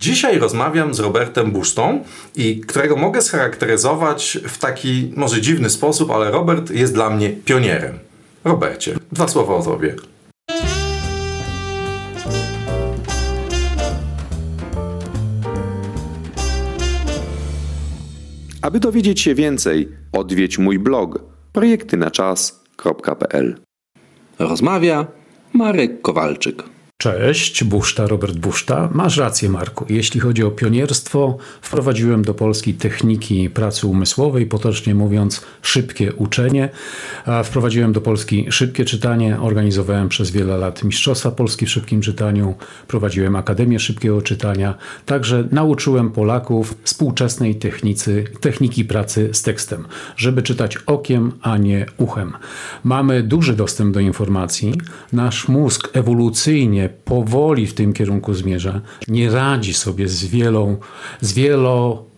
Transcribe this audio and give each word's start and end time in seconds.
Dzisiaj 0.00 0.38
rozmawiam 0.38 0.94
z 0.94 1.00
Robertem 1.00 1.50
Busztą 1.50 2.04
i 2.36 2.60
którego 2.60 2.96
mogę 2.96 3.22
scharakteryzować 3.22 4.38
w 4.48 4.58
taki 4.58 5.12
może 5.16 5.40
dziwny 5.40 5.70
sposób, 5.70 6.10
ale 6.10 6.30
Robert 6.30 6.70
jest 6.70 6.94
dla 6.94 7.10
mnie 7.10 7.30
pionierem. 7.30 7.98
Robercie, 8.44 8.94
dwa 9.12 9.28
słowa 9.28 9.54
o 9.54 9.62
tobie. 9.62 9.94
Aby 18.62 18.80
dowiedzieć 18.80 19.20
się 19.20 19.34
więcej, 19.34 19.88
odwiedź 20.12 20.58
mój 20.58 20.78
blog 20.78 21.20
projektynaczas.pl. 21.52 23.60
Rozmawia 24.38 25.06
Marek 25.52 26.02
Kowalczyk. 26.02 26.79
Cześć, 27.00 27.64
Buszta, 27.64 28.06
Robert 28.06 28.38
Buszta. 28.38 28.88
Masz 28.92 29.16
rację, 29.16 29.48
Marku. 29.48 29.86
Jeśli 29.88 30.20
chodzi 30.20 30.44
o 30.44 30.50
pionierstwo, 30.50 31.36
wprowadziłem 31.62 32.22
do 32.22 32.34
Polski 32.34 32.74
techniki 32.74 33.50
pracy 33.50 33.86
umysłowej, 33.86 34.46
potocznie 34.46 34.94
mówiąc 34.94 35.46
szybkie 35.62 36.12
uczenie. 36.12 36.68
Wprowadziłem 37.44 37.92
do 37.92 38.00
Polski 38.00 38.46
szybkie 38.50 38.84
czytanie, 38.84 39.40
organizowałem 39.40 40.08
przez 40.08 40.30
wiele 40.30 40.56
lat 40.56 40.84
Mistrzostwa 40.84 41.30
Polski 41.30 41.66
w 41.66 41.70
szybkim 41.70 42.00
czytaniu, 42.00 42.54
prowadziłem 42.88 43.36
Akademię 43.36 43.78
Szybkiego 43.78 44.22
Czytania, 44.22 44.74
także 45.06 45.48
nauczyłem 45.52 46.10
Polaków 46.10 46.74
współczesnej 46.84 47.54
technicy, 47.54 48.24
techniki 48.40 48.84
pracy 48.84 49.28
z 49.32 49.42
tekstem, 49.42 49.84
żeby 50.16 50.42
czytać 50.42 50.76
okiem, 50.76 51.32
a 51.42 51.56
nie 51.56 51.86
uchem. 51.96 52.32
Mamy 52.84 53.22
duży 53.22 53.56
dostęp 53.56 53.94
do 53.94 54.00
informacji. 54.00 54.74
Nasz 55.12 55.48
mózg 55.48 55.88
ewolucyjnie 55.92 56.89
powoli 56.90 57.66
w 57.66 57.74
tym 57.74 57.92
kierunku 57.92 58.34
zmierza, 58.34 58.80
nie 59.08 59.30
radzi 59.30 59.74
sobie 59.74 60.08
z 60.08 60.24
wielą, 60.24 60.76
z 61.20 61.32
wielo 61.32 62.09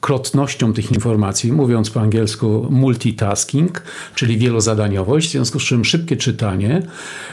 krotnością 0.00 0.72
tych 0.72 0.92
informacji, 0.92 1.52
mówiąc 1.52 1.90
po 1.90 2.00
angielsku 2.00 2.66
multitasking, 2.70 3.82
czyli 4.14 4.38
wielozadaniowość, 4.38 5.28
w 5.28 5.30
związku 5.30 5.60
z 5.60 5.62
czym 5.62 5.84
szybkie 5.84 6.16
czytanie 6.16 6.82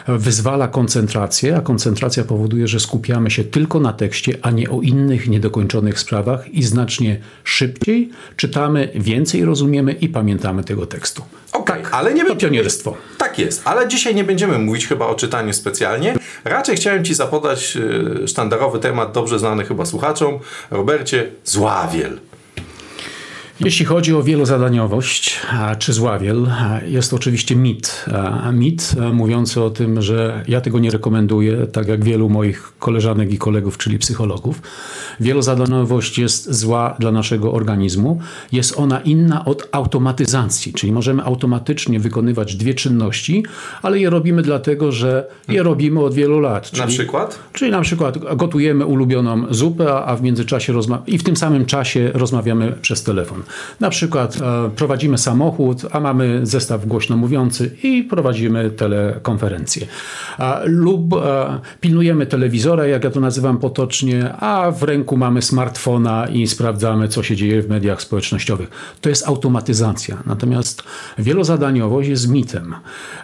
wyzwala 0.07 0.67
koncentrację, 0.67 1.55
a 1.55 1.61
koncentracja 1.61 2.23
powoduje, 2.23 2.67
że 2.67 2.79
skupiamy 2.79 3.31
się 3.31 3.43
tylko 3.43 3.79
na 3.79 3.93
tekście, 3.93 4.37
a 4.41 4.51
nie 4.51 4.69
o 4.69 4.81
innych 4.81 5.27
niedokończonych 5.27 5.99
sprawach 5.99 6.49
i 6.49 6.63
znacznie 6.63 7.19
szybciej 7.43 8.09
czytamy, 8.35 8.89
więcej 8.95 9.45
rozumiemy 9.45 9.91
i 9.91 10.09
pamiętamy 10.09 10.63
tego 10.63 10.85
tekstu. 10.85 11.23
Okay, 11.53 11.81
tak, 11.81 11.93
ale 11.93 12.13
nie 12.13 12.25
to 12.25 12.35
pionierstwo. 12.35 12.97
Tak 13.17 13.39
jest, 13.39 13.61
ale 13.65 13.87
dzisiaj 13.87 14.15
nie 14.15 14.23
będziemy 14.23 14.59
mówić 14.59 14.87
chyba 14.87 15.07
o 15.07 15.15
czytaniu 15.15 15.53
specjalnie. 15.53 16.15
Raczej 16.43 16.75
chciałem 16.75 17.05
Ci 17.05 17.13
zapodać 17.13 17.77
e, 18.23 18.27
sztandarowy 18.27 18.79
temat, 18.79 19.11
dobrze 19.11 19.39
znany 19.39 19.65
chyba 19.65 19.85
słuchaczom. 19.85 20.39
Robercie, 20.71 21.31
zławiel. 21.45 22.19
Jeśli 23.59 23.85
chodzi 23.85 24.13
o 24.13 24.23
wielozadaniowość 24.23 25.39
czy 25.79 25.93
zławiel, 25.93 26.47
jest 26.87 27.09
to 27.09 27.15
oczywiście 27.15 27.55
mit. 27.55 28.05
Mit 28.53 28.95
mówiący 29.13 29.61
o 29.63 29.69
tym, 29.69 30.01
że 30.01 30.43
ja 30.47 30.61
tego 30.61 30.79
nie 30.79 30.91
rekomenduję, 30.91 31.67
tak 31.67 31.87
jak 31.87 32.03
wielu 32.03 32.29
moich 32.29 32.73
koleżanek 32.79 33.33
i 33.33 33.37
kolegów, 33.37 33.77
czyli 33.77 33.99
psychologów. 33.99 34.61
Wielozadaniowość 35.19 36.19
jest 36.19 36.53
zła 36.53 36.95
dla 36.99 37.11
naszego 37.11 37.53
organizmu. 37.53 38.19
Jest 38.51 38.79
ona 38.79 38.99
inna 38.99 39.45
od 39.45 39.67
automatyzacji, 39.71 40.73
czyli 40.73 40.91
możemy 40.91 41.23
automatycznie 41.23 41.99
wykonywać 41.99 42.55
dwie 42.55 42.73
czynności, 42.73 43.43
ale 43.81 43.99
je 43.99 44.09
robimy 44.09 44.41
dlatego, 44.41 44.91
że 44.91 45.27
je 45.47 45.63
robimy 45.63 45.99
od 45.99 46.13
wielu 46.13 46.39
lat. 46.39 46.71
Czyli, 46.71 46.81
na 46.81 46.87
przykład? 46.87 47.39
Czyli 47.53 47.71
na 47.71 47.81
przykład 47.81 48.35
gotujemy 48.35 48.85
ulubioną 48.85 49.45
zupę, 49.49 49.93
a 49.93 50.15
w 50.15 50.21
międzyczasie 50.21 50.73
i 51.07 51.17
w 51.17 51.23
tym 51.23 51.35
samym 51.35 51.65
czasie 51.65 52.11
rozmawiamy 52.13 52.75
przez 52.81 53.03
telefon. 53.03 53.43
Na 53.79 53.89
przykład 53.89 54.37
e, 54.41 54.69
prowadzimy 54.75 55.17
samochód, 55.17 55.81
a 55.91 55.99
mamy 55.99 56.39
zestaw 56.43 56.85
głośno 56.85 57.17
mówiący 57.17 57.75
i 57.83 58.03
prowadzimy 58.03 58.69
telekonferencję. 58.69 59.87
Lub 60.65 61.13
e, 61.13 61.59
pilnujemy 61.81 62.25
telewizora, 62.25 62.87
jak 62.87 63.03
ja 63.03 63.11
to 63.11 63.19
nazywam 63.19 63.57
potocznie, 63.57 64.33
a 64.33 64.71
w 64.71 64.83
ręku 64.83 65.17
mamy 65.17 65.41
smartfona 65.41 66.27
i 66.27 66.47
sprawdzamy, 66.47 67.07
co 67.07 67.23
się 67.23 67.35
dzieje 67.35 67.61
w 67.61 67.69
mediach 67.69 68.01
społecznościowych. 68.01 68.69
To 69.01 69.09
jest 69.09 69.27
automatyzacja. 69.27 70.23
Natomiast 70.25 70.83
wielozadaniowość 71.17 72.09
jest 72.09 72.29
mitem. 72.29 72.75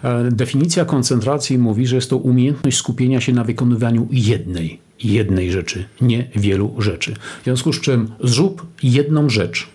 E, 0.02 0.30
definicja 0.30 0.84
koncentracji 0.84 1.58
mówi, 1.58 1.86
że 1.86 1.96
jest 1.96 2.10
to 2.10 2.16
umiejętność 2.16 2.76
skupienia 2.76 3.20
się 3.20 3.32
na 3.32 3.44
wykonywaniu 3.44 4.08
jednej 4.10 4.84
jednej 5.04 5.52
rzeczy, 5.52 5.84
nie 6.00 6.28
wielu 6.36 6.74
rzeczy. 6.78 7.14
W 7.40 7.44
związku 7.44 7.72
z 7.72 7.80
czym 7.80 8.08
zrób 8.24 8.66
jedną 8.82 9.28
rzecz, 9.28 9.68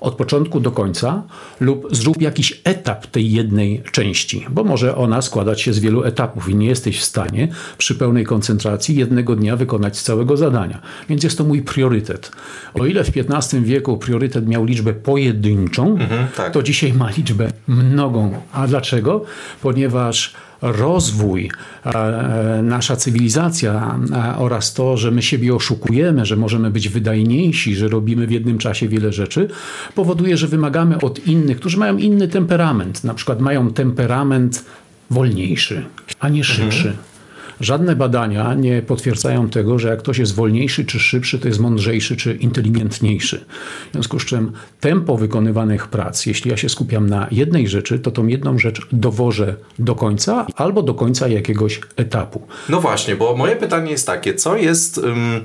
od 0.00 0.14
początku 0.14 0.60
do 0.60 0.70
końca 0.70 1.22
lub 1.60 1.88
zrób 1.90 2.22
jakiś 2.22 2.60
etap 2.64 3.06
tej 3.06 3.32
jednej 3.32 3.82
części, 3.92 4.46
bo 4.50 4.64
może 4.64 4.96
ona 4.96 5.22
składać 5.22 5.60
się 5.60 5.72
z 5.72 5.78
wielu 5.78 6.04
etapów 6.04 6.48
i 6.48 6.54
nie 6.54 6.66
jesteś 6.66 7.00
w 7.00 7.04
stanie 7.04 7.48
przy 7.78 7.94
pełnej 7.94 8.24
koncentracji 8.24 8.96
jednego 8.96 9.36
dnia 9.36 9.56
wykonać 9.56 10.00
całego 10.00 10.36
zadania. 10.36 10.80
Więc 11.08 11.24
jest 11.24 11.38
to 11.38 11.44
mój 11.44 11.62
priorytet. 11.62 12.32
O 12.74 12.86
ile 12.86 13.04
w 13.04 13.10
XV 13.16 13.62
wieku 13.62 13.96
priorytet 13.96 14.48
miał 14.48 14.64
liczbę 14.64 14.92
pojedynczą, 14.92 15.90
mhm, 15.90 16.26
tak. 16.36 16.52
to 16.52 16.62
dzisiaj 16.62 16.92
ma 16.92 17.10
liczbę 17.10 17.50
mnogą. 17.68 18.40
A 18.52 18.66
dlaczego? 18.66 19.24
Ponieważ 19.62 20.34
rozwój, 20.62 21.50
e, 21.84 22.60
nasza 22.62 22.96
cywilizacja 22.96 23.98
oraz 24.38 24.74
to, 24.74 24.96
że 24.96 25.10
my 25.10 25.22
siebie 25.22 25.54
oszukujemy, 25.54 26.26
że 26.26 26.36
możemy 26.36 26.70
być 26.70 26.88
wydajniejsi, 26.88 27.76
że 27.76 27.88
robimy 27.88 28.26
w 28.26 28.30
jednym 28.30 28.58
czasie 28.58 28.88
wiele 28.88 29.12
rzeczy, 29.12 29.48
powoduje, 29.94 30.36
że 30.36 30.46
wymagamy 30.46 31.00
od 31.00 31.26
innych, 31.26 31.56
którzy 31.56 31.78
mają 31.78 31.96
inny 31.96 32.28
temperament, 32.28 33.04
na 33.04 33.14
przykład 33.14 33.40
mają 33.40 33.70
temperament 33.70 34.64
wolniejszy, 35.10 35.84
a 36.20 36.28
nie 36.28 36.44
szybszy. 36.44 36.88
Mhm. 36.88 37.17
Żadne 37.60 37.96
badania 37.96 38.54
nie 38.54 38.82
potwierdzają 38.82 39.48
tego, 39.48 39.78
że 39.78 39.88
jak 39.88 39.98
ktoś 39.98 40.18
jest 40.18 40.34
wolniejszy 40.34 40.84
czy 40.84 41.00
szybszy, 41.00 41.38
to 41.38 41.48
jest 41.48 41.60
mądrzejszy 41.60 42.16
czy 42.16 42.34
inteligentniejszy. 42.34 43.44
W 43.88 43.92
związku 43.92 44.20
z 44.20 44.24
czym 44.24 44.52
tempo 44.80 45.16
wykonywanych 45.16 45.88
prac, 45.88 46.26
jeśli 46.26 46.50
ja 46.50 46.56
się 46.56 46.68
skupiam 46.68 47.08
na 47.08 47.26
jednej 47.30 47.68
rzeczy, 47.68 47.98
to 47.98 48.10
tą 48.10 48.26
jedną 48.26 48.58
rzecz 48.58 48.86
dowożę 48.92 49.56
do 49.78 49.94
końca 49.94 50.46
albo 50.56 50.82
do 50.82 50.94
końca 50.94 51.28
jakiegoś 51.28 51.80
etapu. 51.96 52.42
No 52.68 52.80
właśnie, 52.80 53.16
bo 53.16 53.36
moje 53.36 53.56
pytanie 53.56 53.90
jest 53.90 54.06
takie, 54.06 54.34
co 54.34 54.56
jest. 54.56 54.98
Um 54.98 55.40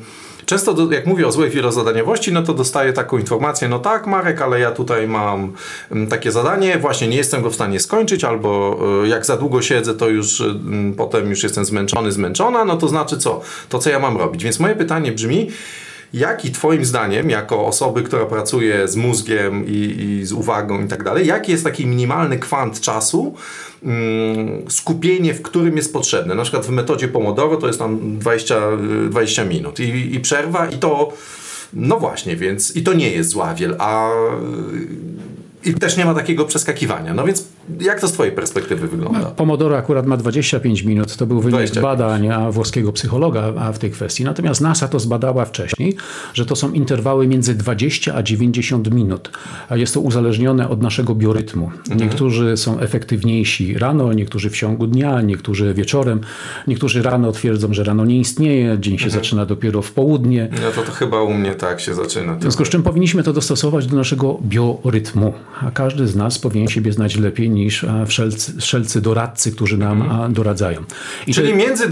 Często 0.45 0.73
do, 0.73 0.91
jak 0.91 1.05
mówię 1.05 1.27
o 1.27 1.31
złej 1.31 1.49
wielozadaniowości, 1.49 2.33
no 2.33 2.43
to 2.43 2.53
dostaję 2.53 2.93
taką 2.93 3.17
informację, 3.17 3.69
no 3.69 3.79
tak 3.79 4.07
Marek, 4.07 4.41
ale 4.41 4.59
ja 4.59 4.71
tutaj 4.71 5.07
mam 5.07 5.53
mm, 5.91 6.07
takie 6.07 6.31
zadanie, 6.31 6.77
właśnie 6.77 7.07
nie 7.07 7.17
jestem 7.17 7.41
go 7.41 7.49
w 7.49 7.55
stanie 7.55 7.79
skończyć, 7.79 8.23
albo 8.23 8.79
e, 9.03 9.07
jak 9.07 9.25
za 9.25 9.37
długo 9.37 9.61
siedzę, 9.61 9.93
to 9.93 10.09
już 10.09 10.41
mm, 10.41 10.93
potem 10.93 11.29
już 11.29 11.43
jestem 11.43 11.65
zmęczony, 11.65 12.11
zmęczona, 12.11 12.65
no 12.65 12.77
to 12.77 12.87
znaczy 12.87 13.17
co? 13.17 13.41
To 13.69 13.79
co 13.79 13.89
ja 13.89 13.99
mam 13.99 14.17
robić? 14.17 14.43
Więc 14.43 14.59
moje 14.59 14.75
pytanie 14.75 15.11
brzmi, 15.11 15.51
Jaki 16.13 16.51
Twoim 16.51 16.85
zdaniem, 16.85 17.29
jako 17.29 17.65
osoby, 17.65 18.03
która 18.03 18.25
pracuje 18.25 18.87
z 18.87 18.95
mózgiem 18.95 19.65
i, 19.67 19.95
i 19.99 20.25
z 20.25 20.31
uwagą 20.31 20.85
i 20.85 20.87
tak 20.87 21.03
dalej, 21.03 21.27
jaki 21.27 21.51
jest 21.51 21.63
taki 21.63 21.85
minimalny 21.85 22.39
kwant 22.39 22.81
czasu, 22.81 23.35
mm, 23.83 24.69
skupienie, 24.69 25.33
w 25.33 25.41
którym 25.41 25.77
jest 25.77 25.93
potrzebne? 25.93 26.35
Na 26.35 26.43
przykład 26.43 26.65
w 26.65 26.69
metodzie 26.69 27.07
Pomodoro 27.07 27.57
to 27.57 27.67
jest 27.67 27.79
tam 27.79 28.19
20, 28.19 28.61
20 29.09 29.45
minut 29.45 29.79
i, 29.79 30.15
i 30.15 30.19
przerwa 30.19 30.67
i 30.67 30.77
to, 30.77 31.13
no 31.73 31.99
właśnie, 31.99 32.35
więc 32.35 32.75
i 32.75 32.83
to 32.83 32.93
nie 32.93 33.11
jest 33.11 33.29
zławiel, 33.29 33.75
a 33.79 34.11
i 35.65 35.73
też 35.73 35.97
nie 35.97 36.05
ma 36.05 36.13
takiego 36.13 36.45
przeskakiwania. 36.45 37.13
No 37.13 37.23
więc 37.25 37.47
jak 37.81 38.01
to 38.01 38.07
z 38.07 38.11
Twojej 38.11 38.33
perspektywy 38.33 38.87
wygląda? 38.87 39.19
Pomodoro 39.19 39.77
akurat 39.77 40.05
ma 40.05 40.17
25 40.17 40.83
minut. 40.83 41.15
To 41.15 41.25
był 41.25 41.41
wynik 41.41 41.55
25. 41.55 41.83
badań 41.83 42.29
włoskiego 42.51 42.91
psychologa 42.91 43.71
w 43.73 43.79
tej 43.79 43.91
kwestii. 43.91 44.23
Natomiast 44.23 44.61
NASA 44.61 44.87
to 44.87 44.99
zbadała 44.99 45.45
wcześniej, 45.45 45.95
że 46.33 46.45
to 46.45 46.55
są 46.55 46.71
interwały 46.71 47.27
między 47.27 47.55
20 47.55 48.15
a 48.15 48.23
90 48.23 48.91
minut. 48.93 49.31
Jest 49.71 49.93
to 49.93 49.99
uzależnione 49.99 50.69
od 50.69 50.81
naszego 50.81 51.15
biorytmu. 51.15 51.65
Mhm. 51.65 51.99
Niektórzy 51.99 52.57
są 52.57 52.79
efektywniejsi 52.79 53.77
rano, 53.77 54.13
niektórzy 54.13 54.49
w 54.49 54.57
ciągu 54.57 54.87
dnia, 54.87 55.21
niektórzy 55.21 55.73
wieczorem. 55.73 56.21
Niektórzy 56.67 57.01
rano 57.01 57.31
twierdzą, 57.31 57.73
że 57.73 57.83
rano 57.83 58.05
nie 58.05 58.19
istnieje, 58.19 58.77
dzień 58.79 58.97
się 58.97 59.05
mhm. 59.05 59.23
zaczyna 59.23 59.45
dopiero 59.45 59.81
w 59.81 59.91
południe. 59.91 60.49
No 60.51 60.71
to, 60.75 60.81
to 60.81 60.91
chyba 60.91 61.21
u 61.21 61.33
mnie 61.33 61.55
tak 61.55 61.79
się 61.79 61.93
zaczyna. 61.93 62.35
W 62.35 62.41
związku 62.41 62.65
z 62.65 62.69
czym 62.69 62.83
powinniśmy 62.83 63.23
to 63.23 63.33
dostosować 63.33 63.87
do 63.87 63.95
naszego 63.95 64.39
biorytmu 64.41 65.33
a 65.61 65.71
każdy 65.71 66.07
z 66.07 66.15
nas 66.15 66.39
powinien 66.39 66.67
siebie 66.67 66.93
znać 66.93 67.15
lepiej 67.15 67.49
niż 67.49 67.85
wszelcy, 68.07 68.53
wszelcy 68.61 69.01
doradcy, 69.01 69.51
którzy 69.51 69.77
nam 69.77 70.33
doradzają. 70.33 70.83
I 71.27 71.33
Czyli 71.33 71.53
między 71.53 71.83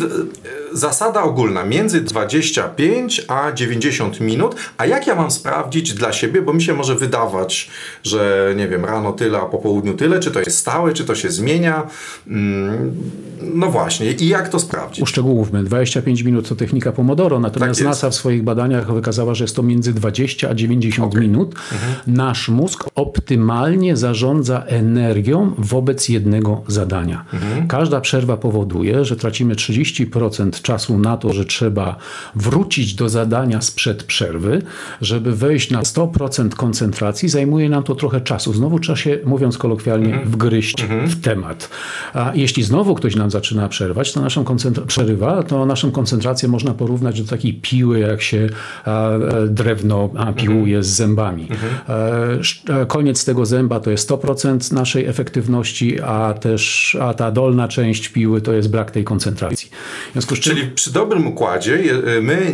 zasada 0.74 1.24
ogólna 1.24 1.64
między 1.64 2.02
25 2.02 3.26
a 3.28 3.52
90 3.52 4.20
minut. 4.20 4.56
A 4.78 4.86
jak 4.86 5.08
ja 5.08 5.16
mam 5.16 5.32
sprawdzić 5.32 5.94
dla 5.94 6.14
siebie, 6.14 6.42
bo 6.42 6.54
mi 6.54 6.62
się 6.64 6.74
może 6.74 6.96
wydawać, 6.96 7.70
że 8.04 8.54
nie 8.58 8.68
wiem, 8.68 8.86
rano 8.86 9.14
tyle, 9.14 9.40
a 9.40 9.46
po 9.46 9.58
południu 9.58 9.94
tyle, 9.94 10.20
czy 10.20 10.32
to 10.32 10.40
jest 10.40 10.58
stałe, 10.58 10.94
czy 10.94 11.06
to 11.06 11.16
się 11.16 11.30
zmienia. 11.30 11.88
Mm, 12.28 12.96
no 13.42 13.72
właśnie, 13.72 14.12
i 14.12 14.28
jak 14.28 14.50
to 14.50 14.60
sprawdzić? 14.60 15.04
Uszczegółówmy, 15.04 15.64
25 15.64 16.22
minut 16.22 16.50
to 16.50 16.56
technika 16.56 16.92
Pomodoro, 16.92 17.40
natomiast 17.40 17.80
Tak. 17.80 17.88
NASA 17.88 18.10
w 18.10 18.16
swoich 18.16 18.44
badaniach 18.44 18.94
wykazała, 18.94 19.36
że 19.36 19.44
jest 19.44 19.56
to 19.56 19.64
między 19.64 19.94
20 19.94 20.50
a 20.50 20.54
90 20.54 21.16
minut. 21.16 21.56
Mhm. 21.72 21.94
Nasz 22.08 22.50
mózg 22.50 22.84
optymalnie 22.96 23.98
zarządza 23.98 24.64
energią 24.68 25.54
wobec 25.58 26.10
jednego 26.10 26.64
zadania. 26.68 27.26
Mhm. 27.34 27.68
Każda 27.68 28.02
przerwa 28.02 28.38
powoduje, 28.38 29.06
że 29.06 29.16
tracimy 29.16 29.56
30% 29.56 30.61
czasu 30.62 31.00
na 31.00 31.18
to, 31.18 31.34
że 31.34 31.46
trzeba 31.46 31.96
wrócić 32.36 32.94
do 32.96 33.10
zadania 33.10 33.62
sprzed 33.62 34.04
przerwy, 34.04 34.62
żeby 35.02 35.36
wejść 35.36 35.72
na 35.72 35.82
100% 35.82 36.50
koncentracji, 36.50 37.30
zajmuje 37.30 37.70
nam 37.70 37.84
to 37.84 37.96
trochę 37.96 38.22
czasu. 38.22 38.54
Znowu 38.54 38.80
trzeba 38.80 38.96
się, 38.96 39.20
mówiąc 39.26 39.58
kolokwialnie, 39.58 40.12
Mhm. 40.12 40.30
wgryźć 40.30 40.84
w 41.06 41.22
temat. 41.22 41.70
A 42.14 42.32
jeśli 42.36 42.64
znowu 42.64 42.96
ktoś 42.96 43.16
nam 43.16 43.32
zaczyna 43.32 43.70
przerwać, 43.70 44.14
to 44.14 44.22
naszą 44.22 44.46
przerywa, 44.88 45.44
to 45.44 45.66
naszą 45.66 45.92
koncentrację 45.92 46.50
można 46.50 46.74
porównać 46.74 47.22
do 47.22 47.30
takiej 47.30 47.54
piły, 47.54 48.00
jak 48.00 48.22
się 48.22 48.50
a, 48.86 49.12
e, 49.12 49.48
drewno 49.48 50.10
a, 50.18 50.34
piłuje 50.34 50.84
z 50.84 50.88
zębami. 50.88 51.48
E, 51.90 52.82
e, 52.82 52.86
Koniec 52.86 53.26
tego 53.26 53.46
zęba 53.46 53.80
to 53.80 53.92
jest 53.92 54.10
100% 54.10 54.72
naszej 54.74 55.06
efektywności, 55.06 56.02
a 56.02 56.34
też 56.34 56.98
a 57.02 57.14
ta 57.14 57.32
dolna 57.32 57.68
część 57.68 58.10
piły 58.10 58.42
to 58.42 58.54
jest 58.54 58.70
brak 58.70 58.92
tej 58.92 59.04
koncentracji. 59.04 59.70
W 60.10 60.12
związku 60.12 60.36
z 60.36 60.40
czym 60.40 60.51
Czyli 60.52 60.68
przy 60.68 60.94
dobrym 60.94 61.28
układzie 61.28 61.78
je- 61.84 62.22
my 62.22 62.54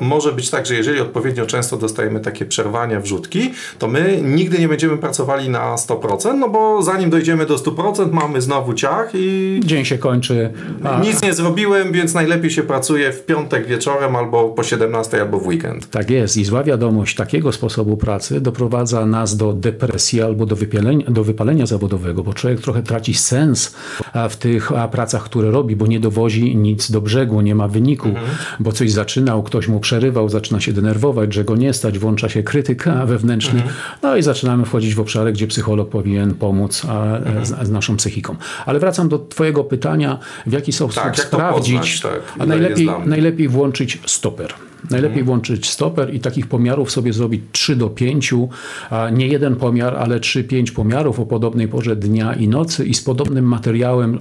może 0.00 0.32
być 0.32 0.50
tak, 0.50 0.66
że 0.66 0.74
jeżeli 0.74 1.00
odpowiednio 1.00 1.46
często 1.46 1.76
dostajemy 1.76 2.20
takie 2.20 2.44
przerwania, 2.44 3.00
wrzutki, 3.00 3.50
to 3.78 3.88
my 3.88 4.20
nigdy 4.22 4.58
nie 4.58 4.68
będziemy 4.68 4.98
pracowali 4.98 5.48
na 5.48 5.74
100%, 5.76 6.34
no 6.38 6.48
bo 6.48 6.82
zanim 6.82 7.10
dojdziemy 7.10 7.46
do 7.46 7.56
100% 7.58 8.12
mamy 8.12 8.40
znowu 8.40 8.74
ciach 8.74 9.10
i 9.14 9.60
dzień 9.64 9.84
się 9.84 9.98
kończy. 9.98 10.52
A, 10.84 11.00
nic 11.00 11.22
nie 11.22 11.34
zrobiłem, 11.34 11.92
więc 11.92 12.14
najlepiej 12.14 12.50
się 12.50 12.62
pracuje 12.62 13.12
w 13.12 13.24
piątek 13.26 13.66
wieczorem 13.66 14.16
albo 14.16 14.48
po 14.48 14.62
17 14.62 15.20
albo 15.20 15.38
w 15.40 15.46
weekend. 15.46 15.90
Tak 15.90 16.10
jest. 16.10 16.36
I 16.36 16.44
zła 16.44 16.62
wiadomość 16.64 17.14
takiego 17.16 17.52
sposobu 17.52 17.96
pracy 17.96 18.40
doprowadza 18.40 19.06
nas 19.06 19.36
do 19.36 19.52
depresji 19.52 20.22
albo 20.22 20.46
do 20.46 20.56
wypalenia, 20.56 21.04
do 21.10 21.24
wypalenia 21.24 21.66
zawodowego, 21.66 22.22
bo 22.24 22.32
człowiek 22.34 22.60
trochę 22.60 22.82
traci 22.82 23.14
sens 23.14 23.74
w 24.30 24.36
tych 24.36 24.72
pracach, 24.92 25.24
które 25.24 25.50
robi, 25.50 25.76
bo 25.76 25.86
nie 25.86 26.00
dowozi 26.00 26.56
nic 26.56 26.90
do 26.90 27.00
brzegu, 27.00 27.33
nie 27.42 27.54
ma 27.54 27.68
wyniku, 27.68 28.08
bo 28.60 28.72
coś 28.72 28.92
zaczynał, 28.92 29.42
ktoś 29.42 29.68
mu 29.68 29.80
przerywał, 29.80 30.28
zaczyna 30.28 30.60
się 30.60 30.72
denerwować, 30.72 31.34
że 31.34 31.44
go 31.44 31.56
nie 31.56 31.72
stać, 31.72 31.98
włącza 31.98 32.28
się 32.28 32.42
krytyka 32.42 33.06
wewnętrzny, 33.06 33.62
no 34.02 34.16
i 34.16 34.22
zaczynamy 34.22 34.64
wchodzić 34.64 34.94
w 34.94 35.00
obszary, 35.00 35.32
gdzie 35.32 35.46
psycholog 35.46 35.88
powinien 35.88 36.34
pomóc 36.34 36.82
a, 36.88 37.18
z, 37.44 37.66
z 37.66 37.70
naszą 37.70 37.96
psychiką. 37.96 38.36
Ale 38.66 38.78
wracam 38.78 39.08
do 39.08 39.18
twojego 39.18 39.64
pytania, 39.64 40.18
w 40.46 40.52
jaki 40.52 40.72
sposób 40.72 41.02
Tak, 41.02 41.20
sprawdzić, 41.20 42.00
poznać, 42.00 42.00
tak, 42.00 42.22
a 42.38 42.46
najlepiej, 42.46 42.88
najlepiej 43.04 43.48
włączyć 43.48 44.00
stoper. 44.06 44.54
Najlepiej 44.90 45.22
włączyć 45.24 45.70
stoper 45.70 46.14
i 46.14 46.20
takich 46.20 46.46
pomiarów 46.46 46.90
sobie 46.90 47.12
zrobić 47.12 47.42
3 47.52 47.76
do 47.76 47.88
5, 47.90 48.34
a 48.90 49.10
nie 49.10 49.26
jeden 49.26 49.56
pomiar, 49.56 49.96
ale 49.96 50.20
3-5 50.20 50.72
pomiarów 50.72 51.20
o 51.20 51.26
podobnej 51.26 51.68
porze 51.68 51.96
dnia 51.96 52.32
i 52.34 52.48
nocy 52.48 52.84
i 52.84 52.94
z 52.94 53.02
podobnym 53.02 53.44
materiałem 53.44 54.18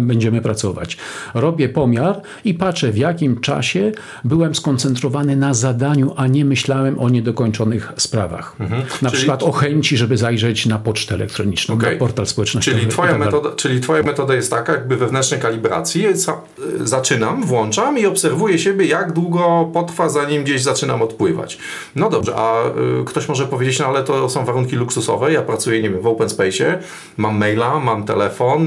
będziemy 0.00 0.40
pracować. 0.40 0.96
Robię 1.34 1.68
pomiar 1.68 2.20
i 2.44 2.54
patrzę 2.54 2.92
w 2.92 2.96
jakim 2.96 3.40
czasie 3.40 3.92
byłem 4.24 4.54
skoncentrowany 4.54 5.36
na 5.36 5.54
zadaniu, 5.54 6.12
a 6.16 6.26
nie 6.26 6.44
myślałem 6.44 6.98
o 6.98 7.08
niedokończonych 7.08 7.92
sprawach. 7.96 8.56
Na 8.58 8.64
Mhm. 8.64 8.82
Czyli- 9.00 9.12
przykład 9.12 9.42
o 9.42 9.52
chęci, 9.52 9.96
żeby 9.96 10.16
zajrzeć 10.16 10.66
na 10.66 10.78
pocztę 10.78 11.14
elektroniczną, 11.14 11.74
Okej. 11.74 11.92
na 11.92 11.98
portal 11.98 12.26
społecznościowy. 12.26 12.78
Czyli 12.78 12.90
twoja, 12.90 13.10
tak 13.10 13.18
metoda, 13.20 13.50
czyli 13.56 13.80
twoja 13.80 14.02
metoda 14.02 14.34
jest 14.34 14.50
taka, 14.50 14.72
jakby 14.72 14.96
wewnętrznej 14.96 15.40
kalibracji. 15.40 16.04
Za- 16.14 16.40
Zaczynam, 16.80 17.44
włączam 17.46 17.98
i 17.98 18.06
obserwuję 18.06 18.58
siebie, 18.58 18.86
jak 18.86 19.12
długo 19.12 19.70
potrwa, 19.80 20.08
zanim 20.08 20.44
gdzieś 20.44 20.62
zaczynam 20.62 21.02
odpływać. 21.02 21.58
No 21.96 22.10
dobrze, 22.10 22.32
a 22.36 22.66
y, 23.00 23.04
ktoś 23.04 23.28
może 23.28 23.46
powiedzieć, 23.46 23.78
no 23.78 23.86
ale 23.86 24.04
to 24.04 24.28
są 24.28 24.44
warunki 24.44 24.76
luksusowe. 24.76 25.32
Ja 25.32 25.42
pracuję, 25.42 25.82
nie 25.82 25.90
wiem, 25.90 26.00
w 26.00 26.06
open 26.06 26.28
space, 26.28 26.78
mam 27.16 27.38
maila, 27.38 27.80
mam 27.80 28.04
telefon 28.04 28.66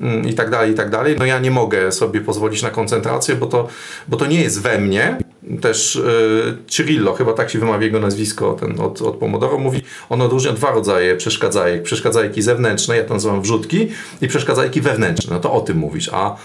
mm, 0.00 0.28
i 0.28 0.34
tak 0.34 0.50
dalej, 0.50 0.72
i 0.72 0.74
tak 0.74 0.90
dalej. 0.90 1.16
No 1.18 1.24
ja 1.24 1.38
nie 1.38 1.50
mogę 1.50 1.92
sobie 1.92 2.20
pozwolić 2.20 2.62
na 2.62 2.70
koncentrację, 2.70 3.34
bo 3.34 3.46
to, 3.46 3.68
bo 4.08 4.16
to 4.16 4.26
nie 4.26 4.40
jest 4.40 4.62
we 4.62 4.78
mnie. 4.78 5.18
Też 5.60 5.96
y, 5.96 6.56
Cirillo, 6.66 7.14
chyba 7.14 7.32
tak 7.32 7.50
się 7.50 7.58
wymawia 7.58 7.84
jego 7.84 8.00
nazwisko, 8.00 8.52
ten 8.52 8.80
od, 8.80 9.02
od 9.02 9.16
Pomodoro, 9.16 9.58
mówi, 9.58 9.82
on 10.08 10.22
odróżnia 10.22 10.52
dwa 10.52 10.70
rodzaje 10.70 11.16
przeszkadzajek. 11.16 11.82
Przeszkadzajki 11.82 12.42
zewnętrzne, 12.42 12.96
ja 12.96 13.04
to 13.04 13.14
nazywam 13.14 13.42
wrzutki, 13.42 13.88
i 14.22 14.28
przeszkadzajki 14.28 14.80
wewnętrzne. 14.80 15.34
No 15.34 15.40
to 15.40 15.52
o 15.52 15.60
tym 15.60 15.76
mówisz. 15.76 16.10
A 16.12 16.36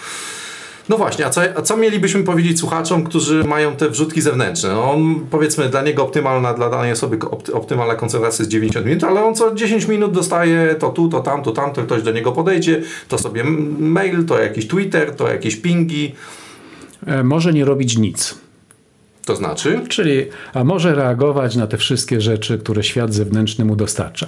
no 0.89 0.98
właśnie, 0.98 1.25
a 1.25 1.30
co, 1.30 1.42
a 1.56 1.62
co 1.62 1.78
mielibyśmy 1.78 2.24
powiedzieć 2.24 2.60
słuchaczom, 2.60 3.04
którzy 3.04 3.44
mają 3.44 3.75
te 3.75 3.89
wrzutki 3.89 4.22
zewnętrzne? 4.22 4.69
No 4.69 4.92
on, 4.92 5.25
powiedzmy, 5.30 5.69
dla 5.69 5.81
niego 5.81 6.04
optymalna, 6.04 6.54
dla 6.54 6.69
danej 6.69 6.92
osoby 6.92 7.18
opt, 7.31 7.50
optymalna 7.50 7.95
koncentracja 7.95 8.44
jest 8.44 8.51
90 8.51 8.86
minut, 8.86 9.04
ale 9.04 9.24
on 9.24 9.36
co 9.36 9.56
10 9.56 9.88
minut 9.88 10.12
dostaje 10.12 10.75
to 10.75 10.89
tu, 10.89 11.10
to 11.10 11.19
tam, 11.19 11.44
to 11.44 11.51
tam, 11.51 11.74
to 11.74 11.83
ktoś 11.83 12.04
do 12.04 12.12
niego 12.12 12.31
podejdzie, 12.31 12.81
to 13.07 13.18
sobie 13.18 13.44
mail, 13.80 14.25
to 14.25 14.39
jakiś 14.39 14.68
Twitter, 14.68 15.16
to 15.16 15.28
jakieś 15.31 15.56
pingi. 15.56 16.16
E, 17.07 17.24
Może 17.24 17.54
nie 17.54 17.66
robić 17.66 17.98
nic. 17.98 18.36
To 19.25 19.35
znaczy? 19.35 19.81
Czyli 19.89 20.25
a 20.53 20.63
może 20.63 20.95
reagować 20.95 21.56
na 21.56 21.68
te 21.68 21.77
wszystkie 21.77 22.21
rzeczy, 22.21 22.57
które 22.57 22.83
świat 22.83 23.13
zewnętrzny 23.13 23.65
mu 23.65 23.75
dostarcza. 23.75 24.27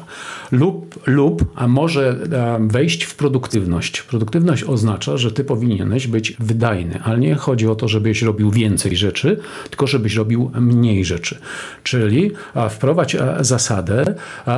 Lub, 0.52 1.00
lub 1.08 1.46
a 1.56 1.68
może 1.68 2.16
wejść 2.60 3.04
w 3.04 3.16
produktywność. 3.16 4.02
Produktywność 4.02 4.64
oznacza, 4.64 5.18
że 5.18 5.32
ty 5.32 5.44
powinieneś 5.44 6.08
być 6.08 6.36
wydajny, 6.40 7.00
ale 7.04 7.20
nie 7.20 7.36
chodzi 7.36 7.68
o 7.68 7.76
to, 7.76 7.88
żebyś 7.88 8.22
robił 8.22 8.52
więcej 8.52 8.96
rzeczy, 8.96 9.40
tylko 9.70 9.88
żebyś 9.88 10.16
robił 10.16 10.52
mniej 10.60 11.06
rzeczy. 11.06 11.38
Czyli 11.84 12.32
wprowadź 12.70 13.16
zasadę 13.40 14.16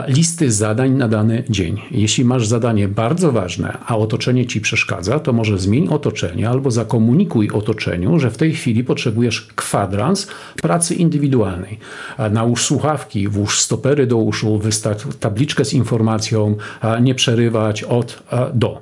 listy 0.08 0.52
zadań 0.52 0.92
na 0.92 1.08
dany 1.08 1.44
dzień. 1.50 1.82
Jeśli 1.92 2.26
masz 2.26 2.48
zadanie 2.48 2.88
bardzo 2.88 3.32
ważne, 3.32 3.78
a 3.86 3.98
otoczenie 3.98 4.46
ci 4.46 4.62
przeszkadza, 4.62 5.20
to 5.20 5.34
może 5.34 5.60
zmień 5.60 5.88
otoczenie 5.88 6.50
albo 6.50 6.72
zakomunikuj 6.72 7.50
otoczeniu, 7.50 8.20
że 8.20 8.32
w 8.32 8.38
tej 8.38 8.54
chwili 8.54 8.84
potrzebujesz 8.84 9.48
kwadrans 9.56 10.25
pracy 10.62 10.96
indywidualnej. 10.96 11.80
Nałóż 12.32 12.66
słuchawki, 12.66 13.28
włóż 13.28 13.60
stopery 13.60 14.08
do 14.08 14.18
uszu, 14.18 14.58
wystaw 14.58 15.16
tabliczkę 15.20 15.66
z 15.66 15.74
informacją, 15.74 16.58
nie 17.02 17.16
przerywać 17.16 17.84
od 17.84 18.24
do. 18.54 18.82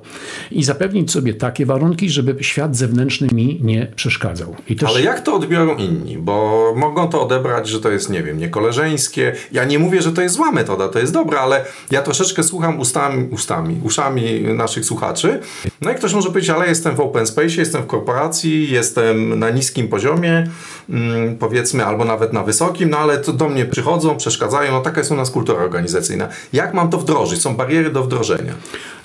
I 0.50 0.64
zapewnić 0.64 1.12
sobie 1.12 1.34
takie 1.34 1.66
warunki, 1.66 2.10
żeby 2.10 2.44
świat 2.44 2.76
zewnętrzny 2.76 3.28
mi 3.32 3.60
nie 3.62 3.86
przeszkadzał. 3.96 4.56
Też 4.78 4.88
Ale 4.88 5.02
jak 5.02 5.20
to 5.20 5.34
odbiorą 5.34 5.76
inni? 5.76 6.18
Bo 6.18 6.64
mogą 6.76 7.08
to 7.08 7.22
odebrać, 7.22 7.68
że 7.68 7.80
to 7.80 7.90
jest, 7.90 8.10
nie 8.10 8.22
wiem, 8.22 8.38
niekoleżeńskie. 8.38 9.32
Ja 9.52 9.64
nie 9.64 9.78
mówię, 9.78 10.02
że 10.02 10.12
to 10.12 10.22
jest 10.22 10.34
zła 10.34 10.52
metoda, 10.52 10.88
to 10.88 10.98
jest 10.98 11.12
dobra, 11.12 11.40
ale 11.40 11.64
ja 11.90 12.02
troszeczkę 12.02 12.42
słucham 12.42 12.80
ustami, 12.80 13.28
ustami, 13.30 13.80
uszami 13.82 14.40
naszych 14.40 14.84
słuchaczy. 14.84 15.40
No 15.80 15.92
i 15.92 15.94
ktoś 15.94 16.14
może 16.14 16.28
powiedzieć, 16.28 16.50
ale 16.50 16.68
jestem 16.68 16.96
w 16.96 17.00
open 17.00 17.26
space, 17.26 17.54
jestem 17.56 17.82
w 17.82 17.86
korporacji, 17.86 18.70
jestem 18.70 19.38
na 19.38 19.50
niskim 19.50 19.88
poziomie, 19.88 20.46
mm, 20.90 21.33
powiedzmy, 21.38 21.84
albo 21.84 22.04
nawet 22.04 22.32
na 22.32 22.42
wysokim, 22.42 22.90
no 22.90 22.98
ale 22.98 23.18
to 23.18 23.32
do 23.32 23.48
mnie 23.48 23.64
przychodzą, 23.64 24.16
przeszkadzają, 24.16 24.72
no 24.72 24.80
taka 24.80 25.00
jest 25.00 25.10
u 25.10 25.16
nas 25.16 25.30
kultura 25.30 25.58
organizacyjna. 25.62 26.28
Jak 26.52 26.74
mam 26.74 26.90
to 26.90 26.98
wdrożyć? 26.98 27.42
Są 27.42 27.56
bariery 27.56 27.90
do 27.90 28.02
wdrożenia. 28.04 28.52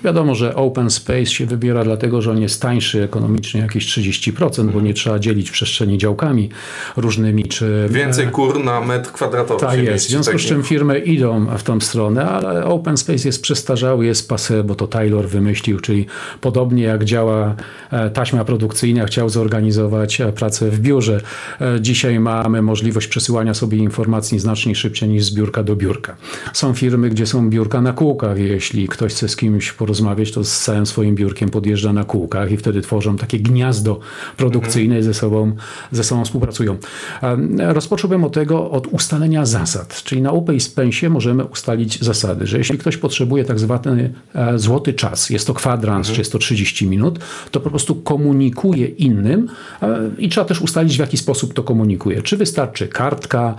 Wiadomo, 0.04 0.36
że 0.36 0.56
open 0.56 0.90
space 0.90 1.26
się 1.26 1.46
wybiera 1.46 1.84
dlatego, 1.84 2.22
że 2.22 2.32
on 2.32 2.42
jest 2.42 2.62
tańszy 2.62 3.04
ekonomicznie 3.04 3.62
jakieś 3.62 3.86
30%, 3.86 4.72
bo 4.72 4.82
nie 4.82 4.94
trzeba 4.94 5.20
dzielić 5.20 5.52
przestrzeni 5.52 5.98
działkami 5.98 6.50
różnymi, 6.98 7.46
czy 7.46 7.88
Więcej 7.90 8.28
kur 8.28 8.64
na 8.64 8.82
metr 8.82 9.12
kwadratowy 9.12 9.60
Tak 9.66 9.84
jest, 9.84 10.06
w 10.06 10.10
związku 10.10 10.32
tak 10.32 10.42
z 10.42 10.46
czym 10.46 10.64
firmy 10.64 11.00
idą 11.00 11.46
w 11.58 11.64
tą 11.64 11.80
stronę, 11.80 12.30
ale 12.30 12.66
open 12.66 12.98
space 12.98 13.28
jest 13.28 13.42
przestarzały, 13.42 14.06
jest 14.06 14.32
passé, 14.32 14.64
bo 14.64 14.76
to 14.76 14.88
Taylor 14.88 15.28
wymyślił, 15.28 15.80
czyli 15.80 16.06
podobnie 16.42 16.84
jak 16.84 17.04
działa 17.04 17.56
e, 17.92 18.10
taśma 18.10 18.46
produkcyjna, 18.46 19.06
chciał 19.06 19.30
zorganizować 19.30 20.22
e, 20.22 20.34
pracę 20.34 20.70
w 20.70 20.80
biurze. 20.80 21.22
E, 21.62 21.82
Dzisiaj 22.20 22.44
mamy 22.44 22.62
możliwość 22.62 23.08
przesyłania 23.08 23.54
sobie 23.54 23.78
informacji 23.78 24.40
znacznie 24.40 24.76
szybciej 24.76 25.10
niż 25.10 25.24
z 25.24 25.34
biurka 25.34 25.64
do 25.64 25.76
biurka. 25.76 26.16
Są 26.54 26.74
firmy, 26.74 27.10
gdzie 27.10 27.26
są 27.26 27.50
biurka 27.50 27.82
na 27.82 27.94
kółkach, 27.94 28.38
jeśli 28.38 28.88
ktoś 28.88 29.14
chce 29.14 29.30
z 29.30 29.36
kimś 29.36 29.72
porozmawiać, 29.72 30.32
to 30.32 30.44
z 30.44 30.60
całym 30.60 30.86
swoim 30.86 31.16
biurkiem 31.16 31.50
podjeżdża 31.50 31.94
na 31.94 32.04
kółkach 32.04 32.52
i 32.52 32.58
wtedy 32.58 32.82
tworzą 32.82 33.18
takie 33.18 33.40
gniazdo 33.40 34.00
produkcyjne 34.38 35.00
i 35.00 35.04
ze 35.04 35.14
sobą, 35.14 35.56
ze 35.92 36.04
sobą 36.04 36.26
współpracują. 36.26 36.78
Rozpocząłbym 37.58 38.24
od 38.24 38.34
tego, 38.34 38.72
od 38.72 38.88
ustalenia 38.88 39.46
zasad. 39.46 40.04
Czyli 40.04 40.22
na 40.22 40.32
Open 40.32 40.60
Space 40.60 41.10
możemy 41.10 41.46
ustalić 41.46 42.02
zasady, 42.02 42.48
że 42.48 42.58
jeśli 42.58 42.78
ktoś 42.78 42.98
potrzebuje 42.98 43.44
tak 43.46 43.60
zwany 43.60 44.14
e, 44.36 44.60
złoty 44.60 44.94
czas, 44.94 45.30
jest 45.30 45.48
to 45.48 45.54
kwadrans, 45.54 46.12
czy 46.12 46.22
jest 46.22 46.32
to 46.32 46.40
30 46.40 46.88
minut, 46.88 47.20
to 47.52 47.60
po 47.60 47.70
prostu 47.70 47.96
komunikuje 47.96 48.88
innym 48.88 49.50
e, 49.82 50.10
i 50.18 50.30
trzeba 50.30 50.46
też 50.46 50.62
ustalić, 50.62 50.96
w 50.96 51.00
jaki 51.00 51.18
sposób 51.18 51.54
to 51.54 51.64
komunikuje. 51.64 52.09
Czy 52.24 52.38
wystarczy 52.38 52.88
kartka, 52.88 53.56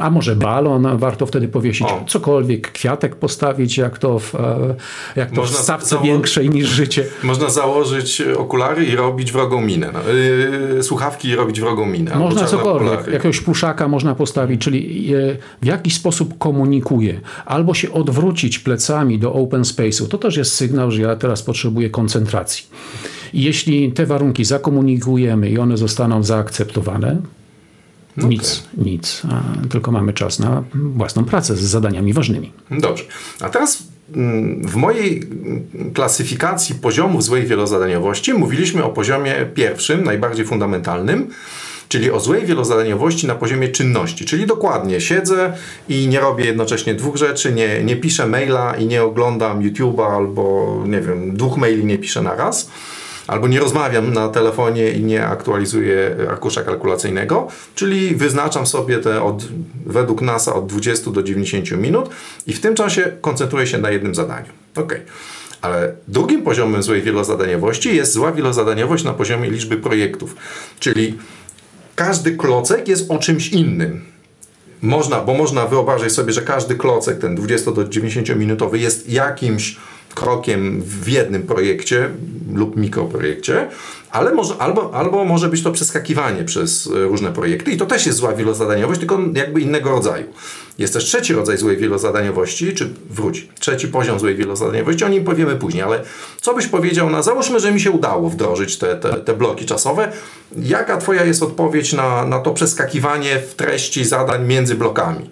a, 0.00 0.10
może 0.10 0.36
balon, 0.36 0.98
warto 0.98 1.26
wtedy 1.26 1.48
powiesić 1.48 1.86
O. 1.86 2.04
cokolwiek, 2.06 2.72
kwiatek 2.72 3.16
postawić, 3.16 3.78
jak 3.78 3.98
to 3.98 4.18
w, 4.18 4.34
e, 4.34 4.74
jak 5.16 5.30
to 5.30 5.42
w 5.42 5.50
stawce 5.50 5.98
większej 6.02 6.50
niż 6.50 6.68
życie. 6.68 7.04
Można 7.22 7.50
założyć 7.50 8.22
okulary 8.36 8.84
i 8.84 8.96
robić 8.96 9.32
wrogą 9.32 9.60
minę. 9.60 9.92
Yy, 10.74 10.82
słuchawki 10.82 11.28
i 11.28 11.34
robić 11.34 11.60
wrogą 11.60 11.86
minę. 11.86 12.16
Można 12.16 12.44
cokolwiek, 12.44 12.92
okulary. 12.92 13.12
jakiegoś 13.12 13.40
puszaka 13.40 13.88
można 13.88 14.14
postawić, 14.14 14.60
czyli 14.60 15.14
e, 15.14 15.36
w 15.62 15.66
jaki 15.66 15.90
sposób 15.90 16.38
komunikuje, 16.38 17.20
albo 17.46 17.74
się 17.74 17.92
odwrócić 17.92 18.58
plecami 18.58 19.18
do 19.18 19.32
open 19.32 19.62
space'u. 19.62 20.08
To 20.08 20.18
też 20.18 20.36
jest 20.36 20.54
sygnał, 20.54 20.90
że 20.90 21.02
ja 21.02 21.16
teraz 21.16 21.42
potrzebuję 21.42 21.90
koncentracji. 21.90 22.66
I 23.32 23.42
jeśli 23.42 23.92
te 23.92 24.06
warunki 24.06 24.44
zakomunikujemy 24.44 25.50
i 25.50 25.58
one 25.58 25.76
zostaną 25.76 26.22
zaakceptowane, 26.22 27.16
nic, 28.16 28.62
nic, 28.76 29.22
a 29.30 29.68
tylko 29.68 29.92
mamy 29.92 30.12
czas 30.12 30.38
na 30.38 30.64
własną 30.74 31.24
pracę 31.24 31.56
z 31.56 31.60
zadaniami 31.60 32.12
ważnymi. 32.12 32.52
Dobrze. 32.70 33.04
A 33.40 33.48
teraz 33.48 33.82
mm, 34.14 34.68
w 34.68 34.76
mojej 34.76 35.22
klasyfikacji 35.94 36.74
poziomów 36.74 37.24
złej 37.24 37.46
wielozadaniowości 37.46 38.34
mówiliśmy 38.34 38.84
o 38.84 38.88
poziomie 38.88 39.46
pierwszym, 39.54 40.04
najbardziej 40.04 40.46
fundamentalnym, 40.46 41.30
czyli 41.88 42.10
o 42.10 42.20
złej 42.20 42.46
wielozadaniowości 42.46 43.26
na 43.26 43.34
poziomie 43.34 43.68
czynności. 43.68 44.24
Czyli 44.24 44.46
dokładnie 44.46 45.00
siedzę 45.00 45.52
i 45.88 46.08
nie 46.08 46.20
robię 46.20 46.44
jednocześnie 46.44 46.94
dwóch 46.94 47.16
rzeczy, 47.16 47.52
nie, 47.52 47.84
nie 47.84 47.96
piszę 47.96 48.26
maila 48.26 48.76
i 48.76 48.86
nie 48.86 49.02
oglądam 49.02 49.60
YouTube'a 49.60 50.16
albo 50.16 50.76
nie 50.86 51.00
wiem, 51.00 51.36
dwóch 51.36 51.56
maili 51.56 51.84
nie 51.84 51.98
piszę 51.98 52.22
na 52.22 52.34
raz. 52.34 52.70
Albo 53.32 53.48
nie 53.48 53.60
rozmawiam 53.60 54.12
na 54.12 54.28
telefonie 54.28 54.92
i 54.92 55.04
nie 55.04 55.26
aktualizuję 55.26 56.16
arkusza 56.30 56.62
kalkulacyjnego, 56.62 57.48
czyli 57.74 58.14
wyznaczam 58.14 58.66
sobie 58.66 58.98
te 58.98 59.22
od, 59.22 59.44
według 59.86 60.22
NASA 60.22 60.54
od 60.54 60.66
20 60.66 61.10
do 61.10 61.22
90 61.22 61.70
minut 61.70 62.10
i 62.46 62.52
w 62.52 62.60
tym 62.60 62.74
czasie 62.74 63.12
koncentruję 63.20 63.66
się 63.66 63.78
na 63.78 63.90
jednym 63.90 64.14
zadaniu. 64.14 64.48
Ok. 64.76 65.00
Ale 65.62 65.94
drugim 66.08 66.42
poziomem 66.42 66.82
złej 66.82 67.02
wielozadaniowości 67.02 67.96
jest 67.96 68.12
zła 68.12 68.32
wielozadaniowość 68.32 69.04
na 69.04 69.12
poziomie 69.12 69.50
liczby 69.50 69.76
projektów. 69.76 70.36
Czyli 70.80 71.18
każdy 71.94 72.36
klocek 72.36 72.88
jest 72.88 73.10
o 73.10 73.18
czymś 73.18 73.48
innym. 73.48 74.04
Można, 74.82 75.20
bo 75.20 75.34
można 75.34 75.66
wyobrazić 75.66 76.12
sobie, 76.12 76.32
że 76.32 76.42
każdy 76.42 76.74
klocek, 76.74 77.18
ten 77.18 77.34
20 77.34 77.70
do 77.70 77.88
90 77.88 78.38
minutowy 78.38 78.78
jest 78.78 79.08
jakimś 79.08 79.76
krokiem 80.14 80.82
w 80.82 81.08
jednym 81.08 81.42
projekcie 81.42 82.10
lub 82.52 82.76
mikroprojekcie, 82.76 83.68
ale 84.10 84.34
może, 84.34 84.54
albo, 84.58 84.94
albo 84.94 85.24
może 85.24 85.48
być 85.48 85.62
to 85.62 85.72
przeskakiwanie 85.72 86.44
przez 86.44 86.86
e, 86.86 87.02
różne 87.04 87.32
projekty 87.32 87.70
i 87.70 87.76
to 87.76 87.86
też 87.86 88.06
jest 88.06 88.18
zła 88.18 88.32
wielozadaniowość, 88.32 89.00
tylko 89.00 89.18
jakby 89.34 89.60
innego 89.60 89.90
rodzaju. 89.90 90.26
Jest 90.78 90.92
też 90.92 91.04
trzeci 91.04 91.32
rodzaj 91.32 91.58
złej 91.58 91.76
wielozadaniowości, 91.76 92.72
czy 92.72 92.90
wróć, 93.10 93.48
trzeci 93.58 93.88
poziom 93.88 94.20
złej 94.20 94.36
wielozadaniowości, 94.36 95.04
o 95.04 95.08
nim 95.08 95.24
powiemy 95.24 95.56
później, 95.56 95.82
ale 95.82 96.02
co 96.40 96.54
byś 96.54 96.66
powiedział 96.66 97.10
na, 97.10 97.22
załóżmy, 97.22 97.60
że 97.60 97.72
mi 97.72 97.80
się 97.80 97.90
udało 97.90 98.30
wdrożyć 98.30 98.78
te, 98.78 98.96
te, 98.96 99.12
te 99.12 99.34
bloki 99.34 99.66
czasowe, 99.66 100.12
jaka 100.56 100.96
twoja 100.96 101.24
jest 101.24 101.42
odpowiedź 101.42 101.92
na, 101.92 102.26
na 102.26 102.38
to 102.38 102.50
przeskakiwanie 102.50 103.38
w 103.38 103.54
treści 103.54 104.04
zadań 104.04 104.46
między 104.46 104.74
blokami? 104.74 105.30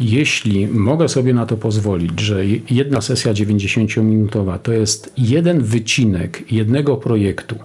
Jeśli 0.00 0.66
mogę 0.66 1.08
sobie 1.08 1.34
na 1.34 1.46
to 1.46 1.56
pozwolić, 1.56 2.20
że 2.20 2.46
jedna 2.70 3.00
sesja 3.00 3.32
90-minutowa 3.32 4.58
to 4.58 4.72
jest 4.72 5.12
jeden 5.18 5.60
wycinek 5.60 6.52
jednego 6.52 6.96
projektu 6.96 7.56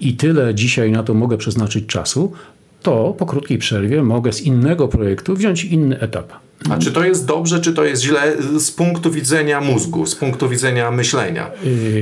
i 0.00 0.14
tyle 0.14 0.54
dzisiaj 0.54 0.90
na 0.90 1.02
to 1.02 1.14
mogę 1.14 1.38
przeznaczyć 1.38 1.86
czasu, 1.86 2.32
to 2.82 3.14
po 3.18 3.26
krótkiej 3.26 3.58
przerwie 3.58 4.02
mogę 4.02 4.32
z 4.32 4.40
innego 4.40 4.88
projektu 4.88 5.36
wziąć 5.36 5.64
inny 5.64 6.00
etap. 6.00 6.32
A 6.70 6.78
czy 6.78 6.92
to 6.92 7.04
jest 7.04 7.26
dobrze, 7.26 7.60
czy 7.60 7.72
to 7.72 7.84
jest 7.84 8.02
źle 8.02 8.36
z 8.58 8.70
punktu 8.70 9.10
widzenia 9.10 9.60
mózgu, 9.60 10.06
z 10.06 10.14
punktu 10.14 10.48
widzenia 10.48 10.90
myślenia? 10.90 11.50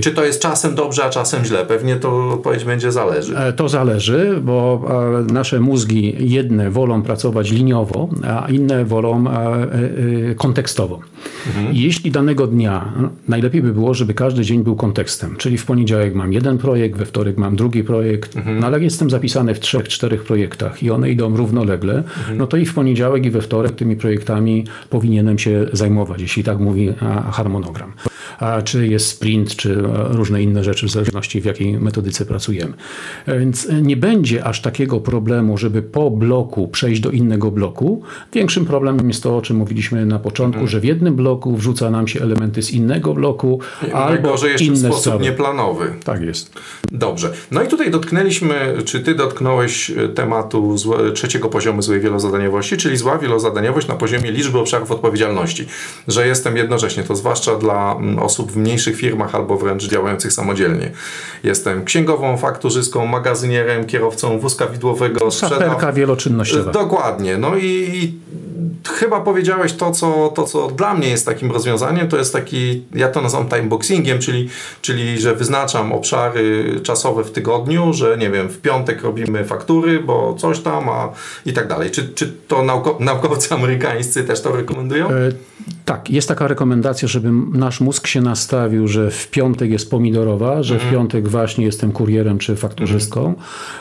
Czy 0.03 0.11
to 0.11 0.25
jest 0.25 0.43
czasem 0.43 0.75
dobrze, 0.75 1.05
a 1.05 1.11
czasem 1.11 1.45
źle? 1.45 1.67
Pewnie 1.67 1.97
to 1.97 2.29
odpowiedź 2.33 2.65
będzie 2.65 2.93
zależy. 2.93 3.37
E, 3.39 3.53
To 3.53 3.69
zależy, 3.69 4.41
bo 4.43 4.83
e, 5.29 5.33
nasze 5.33 5.61
mózgi 5.61 6.17
jedne 6.19 6.71
wolą 6.71 7.03
pracować 7.03 7.51
liniowo, 7.51 8.09
a 8.25 8.47
inne 8.51 8.85
wolą 8.85 9.25
e, 9.29 10.35
kontekstowo. 10.35 11.01
I 11.73 11.83
Jeśli 11.83 12.11
danego 12.11 12.47
dnia, 12.47 12.93
no, 13.01 13.09
najlepiej 13.29 13.63
by 13.63 13.73
było, 13.73 13.95
żeby 13.95 14.15
każdy 14.15 14.43
dzień 14.43 14.63
był 14.65 14.77
kontekstem, 14.77 15.37
czyli 15.37 15.59
w 15.59 15.65
poniedziałek 15.65 16.15
mam 16.15 16.33
jeden 16.33 16.59
projekt, 16.59 16.99
we 16.99 17.07
wtorek 17.07 17.39
mam 17.39 17.57
drugi 17.57 17.85
projekt, 17.85 18.37
no 18.61 18.67
ale 18.67 18.81
jestem 18.81 19.11
zapisany 19.11 19.55
w 19.55 19.61
trzech, 19.61 19.89
czterech 19.89 20.25
projektach 20.25 20.83
i 20.83 20.91
one 20.91 21.11
idą 21.11 21.37
równolegle, 21.37 22.03
no 22.37 22.47
to 22.47 22.57
i 22.57 22.67
w 22.67 22.75
poniedziałek 22.75 23.27
i 23.27 23.31
we 23.31 23.41
wtorek 23.41 23.73
tymi 23.73 23.97
projektami 23.97 24.46
powinienem 24.91 25.39
się 25.39 25.67
zajmować, 25.73 26.21
jeśli 26.21 26.45
tak 26.45 26.59
mówi 26.59 26.93
harmonogram. 27.33 27.93
A 28.39 28.63
czy 28.63 28.87
jest 28.87 29.07
sprint, 29.07 29.57
czy 29.57 29.73
e, 29.73 30.09
różne 30.17 30.43
inne 30.43 30.65
rzeczy, 30.65 30.87
w 30.87 30.91
zależności 30.91 31.41
w 31.41 31.45
jakiej 31.45 31.81
metodyce 31.81 32.27
pracujemy. 32.27 32.73
E, 33.27 33.39
Więc 33.39 33.69
nie 33.83 33.97
będzie 33.97 34.45
aż 34.45 34.61
takiego 34.63 35.01
problemu, 35.01 35.59
żeby 35.59 35.83
po 35.83 36.11
bloku 36.11 36.69
przejść 36.69 37.01
do 37.01 37.11
innego 37.11 37.51
bloku. 37.51 38.03
Większym 38.33 38.65
problemem 38.67 39.09
jest 39.09 39.23
to, 39.23 39.37
o 39.37 39.43
czym 39.43 39.57
mówiliśmy 39.57 40.07
na 40.07 40.19
początku, 40.19 40.67
że 40.67 40.81
w 40.81 40.85
jednym 40.85 41.17
bloku 41.17 41.57
wrzuca 41.57 41.91
nam 41.91 42.09
się 42.09 42.21
elementy 42.21 42.63
z 42.63 42.71
innego 42.71 43.15
bloku, 43.15 43.61
albo 43.93 43.99
Najgorzej 44.23 44.53
jeszcze 44.53 44.65
w 44.65 44.69
inne 44.69 44.79
sposób 44.79 45.03
sprawy. 45.03 45.25
nieplanowy. 45.25 45.93
Tak 46.05 46.23
jest. 46.23 46.53
Dobrze. 46.93 47.33
No 47.51 47.63
i 47.63 47.69
tutaj 47.69 47.91
dotknęliśmy, 47.91 48.55
czy 48.85 49.01
ty 49.01 49.15
dotknąłeś 49.15 49.91
e, 49.91 50.09
tematu 50.09 50.77
złe, 50.79 51.13
trzeciego 51.13 51.49
poziomu 51.49 51.83
złej 51.83 52.01
wielozadaniowości, 52.01 52.77
czyli 52.77 52.97
zła 52.97 53.19
wielozadaniowość 53.19 53.89
na 53.89 53.95
poziomie 53.95 54.33
liczby 54.37 54.59
obszarów 54.59 54.91
odpowiedzialności. 54.91 55.67
Że 56.09 56.27
jestem 56.27 56.57
jednocześnie, 56.57 57.03
to 57.03 57.17
zwłaszcza 57.17 57.55
dla 57.55 57.97
mm, 57.99 58.19
osób 58.19 58.53
w 58.53 58.57
mniejszych 58.57 58.97
firmach 58.97 59.35
albo 59.35 59.57
wręcz 59.57 59.85
działających 59.89 60.33
samodzielnie. 60.33 60.91
Jestem 61.45 61.85
księgową, 61.85 62.37
fakturzystką, 62.37 63.07
magazynierem, 63.07 63.87
kierowcą 63.87 64.39
wózka 64.39 64.67
widłowego, 64.67 65.31
Saperka 65.31 65.93
wieloczynnościowa. 65.93 66.73
Dokładnie. 66.73 67.39
No 67.39 67.57
i, 67.57 67.65
i 67.65 68.13
chyba 68.89 69.21
powiedziałeś 69.21 69.73
to 69.73 69.91
co, 69.91 70.33
to, 70.35 70.45
co 70.45 70.69
dla 70.69 70.95
mnie 70.95 71.09
jest 71.09 71.27
takim 71.27 71.53
rozwiązaniem, 71.53 72.09
to 72.09 72.17
jest 72.17 72.33
taki, 72.33 72.85
ja 72.95 73.09
to 73.09 73.21
nazywam 73.21 73.49
timeboxingiem, 73.49 74.19
czyli, 74.19 74.49
czyli 74.83 75.21
że 75.21 75.35
wyznaczam 75.35 75.93
obszary 75.93 76.75
czasowe 76.83 77.25
w 77.25 77.31
tygodniu, 77.31 77.93
że 77.93 78.17
nie 78.19 78.31
wiem, 78.31 78.49
w 78.49 78.61
piątek 78.61 79.03
robimy 79.03 79.45
faktury, 79.45 80.01
bo 80.01 80.35
coś 80.39 80.61
tam, 80.61 80.89
a 80.89 81.09
i 81.47 81.53
tak 81.53 81.69
dalej. 81.69 81.91
Czy, 81.91 82.09
czy 82.09 82.33
to 82.49 82.63
nauko, 82.63 82.97
naukowcy 83.01 83.55
amerykańscy 83.55 84.25
też 84.25 84.41
to 84.41 84.57
rekomendują? 84.57 85.11
E, 85.11 85.33
Tak, 85.85 86.11
jest 86.11 86.29
taka 86.29 86.49
rekomendacja, 86.49 87.09
żeby 87.09 87.31
nasz 87.59 87.81
mózg 87.81 88.07
się 88.07 88.21
nastawił, 88.21 88.89
że 88.89 89.11
w 89.11 89.31
piątek 89.31 89.71
jest 89.71 89.91
pomidorowa, 89.91 90.63
że 90.63 90.79
w 90.79 90.91
piątek 90.91 91.29
właśnie 91.29 91.65
jestem 91.65 91.93
kurierem 91.93 92.39
czy 92.39 92.57
fakturzystką, 92.57 93.35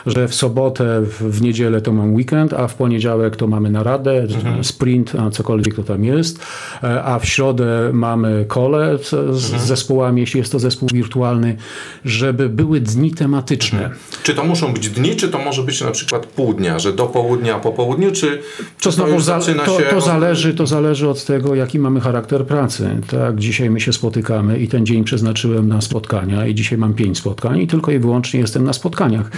że 0.06 0.28
w 0.28 0.34
sobotę, 0.34 1.00
w, 1.02 1.22
w 1.22 1.42
niedzielę 1.42 1.80
to 1.80 1.92
mam 1.92 2.14
weekend, 2.14 2.52
a 2.52 2.68
w 2.68 2.74
poniedziałek 2.74 3.36
to 3.36 3.46
mamy 3.46 3.70
naradę, 3.70 4.26
sprint, 4.62 4.95
a 5.18 5.30
cokolwiek 5.30 5.74
to 5.74 5.82
tam 5.82 6.04
jest, 6.04 6.40
e, 6.82 7.04
a 7.04 7.18
w 7.18 7.26
środę 7.26 7.90
mamy 7.92 8.44
kole 8.48 8.98
z, 8.98 9.36
z 9.36 9.66
zespołami, 9.66 10.20
jeśli 10.20 10.40
jest 10.40 10.52
to 10.52 10.58
zespół 10.58 10.88
wirtualny, 10.92 11.56
żeby 12.04 12.48
były 12.48 12.80
dni 12.80 13.10
tematyczne. 13.10 13.90
Czy 14.22 14.34
to 14.34 14.44
muszą 14.44 14.72
być 14.72 14.88
dni, 14.88 15.16
czy 15.16 15.28
to 15.28 15.38
może 15.38 15.62
być 15.62 15.80
na 15.80 15.90
przykład 15.90 16.26
pół 16.26 16.54
dnia, 16.54 16.78
że 16.78 16.92
do 16.92 17.06
południa, 17.06 17.58
po 17.58 17.72
południu, 17.72 18.12
czy, 18.12 18.42
czy 18.78 18.84
To 18.84 18.92
znowu 18.92 19.12
już 19.12 19.24
za, 19.24 19.40
zaczyna 19.40 19.64
to, 19.64 19.78
się... 19.80 19.84
to, 19.84 20.00
zależy, 20.00 20.54
to 20.54 20.66
zależy 20.66 21.08
od 21.08 21.24
tego, 21.24 21.54
jaki 21.54 21.78
mamy 21.78 22.00
charakter 22.00 22.46
pracy. 22.46 22.90
Tak, 23.10 23.38
dzisiaj 23.38 23.70
my 23.70 23.80
się 23.80 23.92
spotykamy 23.92 24.58
i 24.58 24.68
ten 24.68 24.86
dzień 24.86 25.04
przeznaczyłem 25.04 25.68
na 25.68 25.80
spotkania 25.80 26.46
i 26.46 26.54
dzisiaj 26.54 26.78
mam 26.78 26.94
pięć 26.94 27.18
spotkań 27.18 27.60
i 27.60 27.66
tylko 27.66 27.92
i 27.92 27.98
wyłącznie 27.98 28.40
jestem 28.40 28.64
na 28.64 28.72
spotkaniach. 28.72 29.30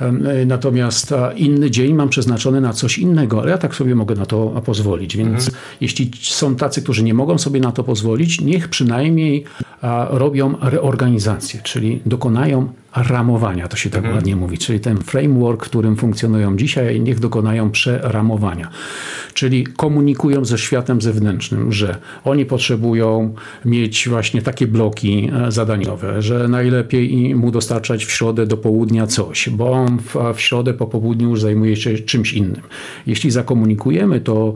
Em, 0.00 0.26
e, 0.26 0.46
Natomiast 0.46 1.14
inny 1.36 1.70
dzień 1.70 1.94
mam 1.94 2.08
przeznaczony 2.08 2.60
na 2.60 2.72
coś 2.72 2.98
innego, 2.98 3.40
ale 3.40 3.50
ja 3.50 3.58
tak 3.58 3.74
sobie 3.74 3.94
mogę 3.94 4.14
na 4.14 4.26
to 4.26 4.62
pozwolić. 4.64 4.85
Więc 5.16 5.50
jeśli 5.80 6.10
są 6.20 6.56
tacy, 6.56 6.82
którzy 6.82 7.02
nie 7.02 7.14
mogą 7.14 7.38
sobie 7.38 7.60
na 7.60 7.72
to 7.72 7.84
pozwolić, 7.84 8.40
niech 8.40 8.68
przynajmniej 8.68 9.44
a, 9.82 10.06
robią 10.10 10.54
reorganizację, 10.60 11.60
czyli 11.62 12.00
dokonają 12.06 12.68
ramowania, 12.96 13.68
to 13.68 13.76
się 13.76 13.90
tak 13.90 14.04
ładnie 14.14 14.36
mówi, 14.36 14.58
czyli 14.58 14.80
ten 14.80 14.96
framework, 14.96 15.64
którym 15.64 15.96
funkcjonują 15.96 16.56
dzisiaj, 16.56 17.00
niech 17.00 17.20
dokonają 17.20 17.70
przeramowania. 17.70 18.70
czyli 19.34 19.66
komunikują 19.66 20.44
ze 20.44 20.58
światem 20.58 21.00
zewnętrznym, 21.00 21.72
że 21.72 21.96
oni 22.24 22.46
potrzebują 22.46 23.34
mieć 23.64 24.08
właśnie 24.08 24.42
takie 24.42 24.66
bloki 24.66 25.30
e, 25.46 25.52
zadaniowe, 25.52 26.22
że 26.22 26.48
najlepiej 26.48 27.34
mu 27.34 27.50
dostarczać 27.50 28.04
w 28.04 28.10
środę 28.10 28.46
do 28.46 28.56
południa 28.56 29.06
coś, 29.06 29.48
bo 29.48 29.70
on 29.70 29.98
w, 29.98 30.40
środę 30.40 30.74
po 30.74 30.86
południu 30.86 31.30
już 31.30 31.40
zajmuje 31.40 31.76
się 31.76 31.98
czymś 31.98 32.32
innym. 32.32 32.62
Jeśli 33.06 33.30
zakomunikujemy 33.30 34.20
to 34.20 34.54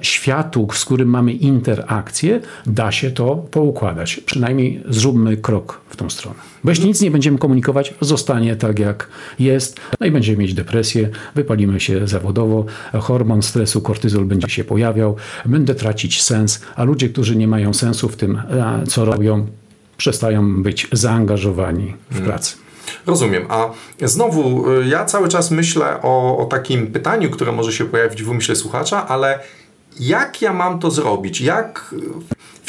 światu, 0.00 0.68
z 0.72 0.84
którym 0.84 1.08
mamy 1.08 1.32
interakcję, 1.32 2.40
da 2.66 2.92
się 2.92 3.10
to 3.10 3.36
poukładać. 3.50 4.20
Przynajmniej 4.26 4.82
zróbmy 4.88 5.36
krok 5.36 5.80
w 5.88 5.96
tą 5.96 6.10
stronę. 6.10 6.38
Bo 6.64 6.70
jeśli 6.70 6.86
nic 6.86 7.00
nie 7.00 7.10
będziemy 7.10 7.38
komunikować, 7.40 7.94
zostanie 8.00 8.56
tak 8.56 8.78
jak 8.78 9.08
jest, 9.38 9.80
no 10.00 10.06
i 10.06 10.10
będziemy 10.10 10.38
mieć 10.38 10.54
depresję, 10.54 11.08
wypalimy 11.34 11.80
się 11.80 12.08
zawodowo, 12.08 12.64
hormon 13.00 13.42
stresu, 13.42 13.80
kortyzol 13.80 14.24
będzie 14.24 14.48
się 14.48 14.64
pojawiał, 14.64 15.16
będę 15.46 15.74
tracić 15.74 16.22
sens, 16.22 16.60
a 16.76 16.84
ludzie, 16.84 17.08
którzy 17.08 17.36
nie 17.36 17.48
mają 17.48 17.74
sensu 17.74 18.08
w 18.08 18.16
tym, 18.16 18.42
co 18.88 19.04
robią, 19.04 19.46
przestają 19.96 20.62
być 20.62 20.88
zaangażowani 20.92 21.94
w 22.10 22.20
pracę. 22.20 22.56
Rozumiem. 23.06 23.46
A 23.48 23.70
znowu, 24.02 24.70
y, 24.70 24.86
ja 24.86 25.04
cały 25.04 25.28
czas 25.28 25.50
myślę 25.50 26.02
o, 26.02 26.38
o 26.38 26.44
takim 26.44 26.86
pytaniu, 26.86 27.30
które 27.30 27.52
może 27.52 27.72
się 27.72 27.84
pojawić 27.84 28.22
w 28.22 28.30
umyśle 28.30 28.56
słuchacza, 28.56 29.08
ale 29.08 29.38
jak 30.00 30.42
ja 30.42 30.52
mam 30.52 30.78
to 30.78 30.90
zrobić? 30.90 31.40
Jak 31.40 31.94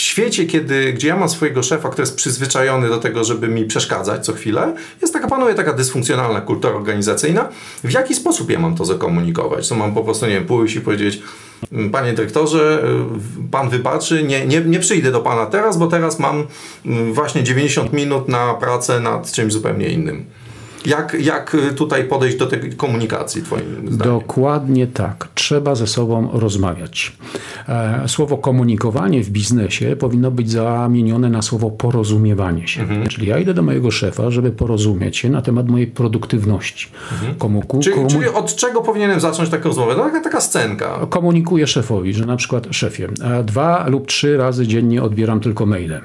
w 0.01 0.03
świecie, 0.03 0.45
kiedy, 0.45 0.93
gdzie 0.93 1.07
ja 1.07 1.17
mam 1.17 1.29
swojego 1.29 1.63
szefa, 1.63 1.89
który 1.89 2.01
jest 2.01 2.15
przyzwyczajony 2.15 2.89
do 2.89 2.97
tego, 2.97 3.23
żeby 3.23 3.47
mi 3.47 3.65
przeszkadzać 3.65 4.25
co 4.25 4.33
chwilę, 4.33 4.75
jest 5.01 5.13
taka, 5.13 5.27
panuje 5.27 5.55
taka 5.55 5.73
dysfunkcjonalna 5.73 6.41
kultura 6.41 6.73
organizacyjna, 6.73 7.49
w 7.83 7.91
jaki 7.91 8.15
sposób 8.15 8.49
ja 8.49 8.59
mam 8.59 8.75
to 8.75 8.85
zakomunikować? 8.85 9.67
Co 9.67 9.75
mam 9.75 9.93
po 9.93 10.03
prostu, 10.03 10.25
nie 10.25 10.33
wiem, 10.33 10.45
pójść 10.45 10.75
i 10.75 10.81
powiedzieć, 10.81 11.21
Panie 11.91 12.13
dyrektorze, 12.13 12.83
y, 13.45 13.51
pan 13.51 13.69
wybaczy, 13.69 14.23
nie, 14.23 14.45
nie, 14.45 14.61
nie 14.61 14.79
przyjdę 14.79 15.11
do 15.11 15.19
pana 15.19 15.45
teraz, 15.45 15.77
bo 15.77 15.87
teraz 15.87 16.19
mam 16.19 16.47
mm, 16.85 17.13
właśnie 17.13 17.43
90 17.43 17.93
minut 17.93 18.27
na 18.27 18.53
pracę 18.53 18.99
nad 18.99 19.31
czymś 19.31 19.53
zupełnie 19.53 19.87
innym. 19.87 20.25
Jak, 20.85 21.17
jak 21.21 21.57
tutaj 21.75 22.03
podejść 22.03 22.37
do 22.37 22.47
tej 22.47 22.73
komunikacji, 22.73 23.41
Twoim 23.43 23.63
zdaniem? 23.91 23.97
Dokładnie 23.97 24.87
tak. 24.87 25.27
Trzeba 25.35 25.75
ze 25.75 25.87
sobą 25.87 26.29
rozmawiać. 26.33 27.17
E, 27.69 28.03
słowo 28.07 28.37
komunikowanie 28.37 29.23
w 29.23 29.29
biznesie 29.29 29.95
powinno 29.95 30.31
być 30.31 30.51
zamienione 30.51 31.29
na 31.29 31.41
słowo 31.41 31.71
porozumiewanie 31.71 32.67
się. 32.67 32.81
Mhm. 32.81 33.07
Czyli 33.07 33.27
ja 33.27 33.39
idę 33.39 33.53
do 33.53 33.61
mojego 33.61 33.91
szefa, 33.91 34.31
żeby 34.31 34.51
porozumieć 34.51 35.17
się 35.17 35.29
na 35.29 35.41
temat 35.41 35.67
mojej 35.67 35.87
produktywności. 35.87 36.87
Mhm. 37.11 37.21
Czyli, 37.81 37.95
komu... 37.95 38.09
czyli, 38.09 38.27
od 38.27 38.55
czego 38.55 38.81
powinienem 38.81 39.19
zacząć 39.19 39.49
taką 39.49 39.69
rozmowę? 39.69 39.93
No, 39.97 40.03
taka, 40.03 40.21
taka 40.21 40.41
scenka. 40.41 41.07
Komunikuję 41.09 41.67
szefowi, 41.67 42.13
że 42.13 42.25
na 42.25 42.35
przykład 42.35 42.67
szefie, 42.71 43.07
e, 43.23 43.43
dwa 43.43 43.87
lub 43.87 44.07
trzy 44.07 44.37
razy 44.37 44.67
dziennie 44.67 45.03
odbieram 45.03 45.39
tylko 45.39 45.65
maile. 45.65 46.01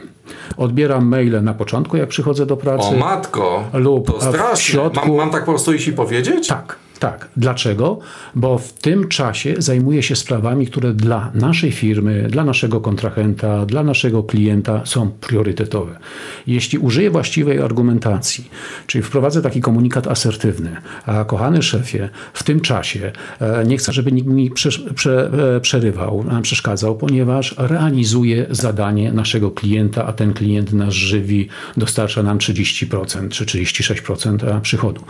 Odbieram 0.57 1.07
maile 1.07 1.43
na 1.43 1.55
początku, 1.55 1.97
jak 1.97 2.09
przychodzę 2.09 2.47
do 2.47 2.57
pracy. 2.57 2.89
O 2.89 2.93
matko, 2.93 3.65
lub 3.73 4.07
to 4.07 4.21
strasznie. 4.21 4.57
W 4.57 4.61
środku. 4.61 5.09
Mam, 5.09 5.17
mam 5.17 5.31
tak 5.31 5.45
po 5.45 5.53
prostu 5.53 5.73
iść 5.73 5.89
i 5.89 5.93
powiedzieć? 5.93 6.49
Tak. 6.49 6.77
Tak. 6.99 7.29
Dlaczego? 7.37 7.99
Bo 8.35 8.59
w 8.59 8.73
tym 8.73 9.09
czasie 9.09 9.55
zajmuję 9.59 10.03
się 10.03 10.17
sprawami, 10.17 10.67
które 10.67 10.93
dla 10.93 11.31
naszej 11.35 11.73
firmy, 11.73 12.29
dla 12.31 12.45
naszego 12.45 12.81
kontrahenta, 12.81 13.67
dla 13.67 13.83
naszego 13.83 14.23
klienta 14.23 14.81
są 14.85 15.11
priorytetowe. 15.11 15.99
Jeśli 16.47 16.79
użyję 16.79 17.11
właściwej 17.11 17.61
argumentacji, 17.61 18.51
czyli 18.87 19.03
wprowadzę 19.03 19.43
taki 19.43 19.61
komunikat 19.61 20.07
asertywny, 20.07 20.77
a 21.07 21.25
kochany 21.25 21.63
szefie, 21.63 22.09
w 22.33 22.43
tym 22.43 22.61
czasie 22.61 23.13
e, 23.41 23.65
nie 23.67 23.77
chcę, 23.77 23.93
żeby 23.93 24.13
nikt 24.13 24.29
mi 24.29 24.51
prze, 24.51 24.71
prze, 24.95 25.31
e, 25.57 25.61
przerywał, 25.61 26.25
przeszkadzał, 26.43 26.97
ponieważ 26.97 27.55
realizuję 27.59 28.47
zadanie 28.51 29.13
naszego 29.13 29.51
klienta, 29.51 30.07
a 30.07 30.13
ten 30.13 30.35
klient 30.35 30.73
nas 30.73 30.95
żywi, 30.95 31.49
dostarcza 31.77 32.23
nam 32.23 32.39
30% 32.39 33.29
czy 33.29 33.45
36% 33.45 34.61
przychodu. 34.61 35.01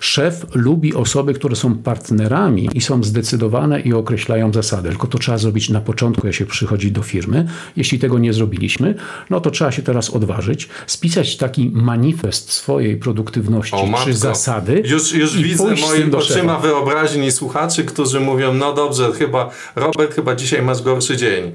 Szef 0.00 0.46
lubi 0.54 0.94
osoby, 0.94 1.27
osoby, 1.28 1.38
które 1.38 1.56
są 1.56 1.78
partnerami 1.78 2.68
i 2.74 2.80
są 2.80 3.04
zdecydowane 3.04 3.80
i 3.80 3.92
określają 3.92 4.52
zasady. 4.52 4.88
Tylko 4.88 5.06
to 5.06 5.18
trzeba 5.18 5.38
zrobić 5.38 5.70
na 5.70 5.80
początku, 5.80 6.26
jak 6.26 6.36
się 6.36 6.46
przychodzi 6.46 6.92
do 6.92 7.02
firmy. 7.02 7.48
Jeśli 7.76 7.98
tego 7.98 8.18
nie 8.18 8.32
zrobiliśmy, 8.32 8.94
no 9.30 9.40
to 9.40 9.50
trzeba 9.50 9.72
się 9.72 9.82
teraz 9.82 10.10
odważyć, 10.10 10.68
spisać 10.86 11.36
taki 11.36 11.70
manifest 11.74 12.52
swojej 12.52 12.96
produktywności 12.96 13.76
o, 13.76 14.04
czy 14.04 14.14
zasady. 14.14 14.82
Już, 14.84 15.12
już 15.12 15.36
widzę 15.36 15.74
moim 15.88 16.14
oczyma 16.14 16.58
wyobraźni 16.58 17.32
słuchaczy, 17.32 17.84
którzy 17.84 18.20
mówią, 18.20 18.54
no 18.54 18.72
dobrze, 18.72 19.12
chyba 19.12 19.50
Robert, 19.76 20.14
chyba 20.14 20.34
dzisiaj 20.34 20.62
masz 20.62 20.82
gorszy 20.82 21.16
dzień. 21.16 21.52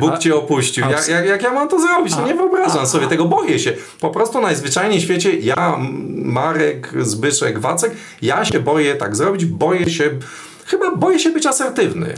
Bóg 0.00 0.10
a, 0.12 0.18
cię 0.18 0.34
opuścił. 0.34 0.84
A, 0.84 0.90
jak, 0.90 1.08
jak, 1.08 1.26
jak, 1.26 1.42
ja 1.42 1.52
mam 1.52 1.68
to 1.68 1.80
zrobić? 1.80 2.12
No 2.16 2.22
a, 2.24 2.26
nie 2.26 2.34
wyobrażam 2.34 2.86
sobie 2.86 3.06
tego, 3.06 3.24
boję 3.24 3.58
się. 3.58 3.72
Po 4.00 4.10
prostu 4.10 4.40
najzwyczajniej 4.40 5.00
w 5.00 5.02
świecie 5.02 5.38
ja, 5.38 5.76
Marek, 6.14 6.92
Zbyszek, 7.00 7.58
Wacek, 7.58 7.92
ja 8.22 8.44
się 8.44 8.60
boję 8.60 8.94
tak 8.94 9.15
zrobić, 9.16 9.44
boję 9.44 9.90
się, 9.90 10.10
chyba 10.66 10.96
boję 10.96 11.18
się 11.18 11.30
być 11.30 11.46
asertywny. 11.46 12.14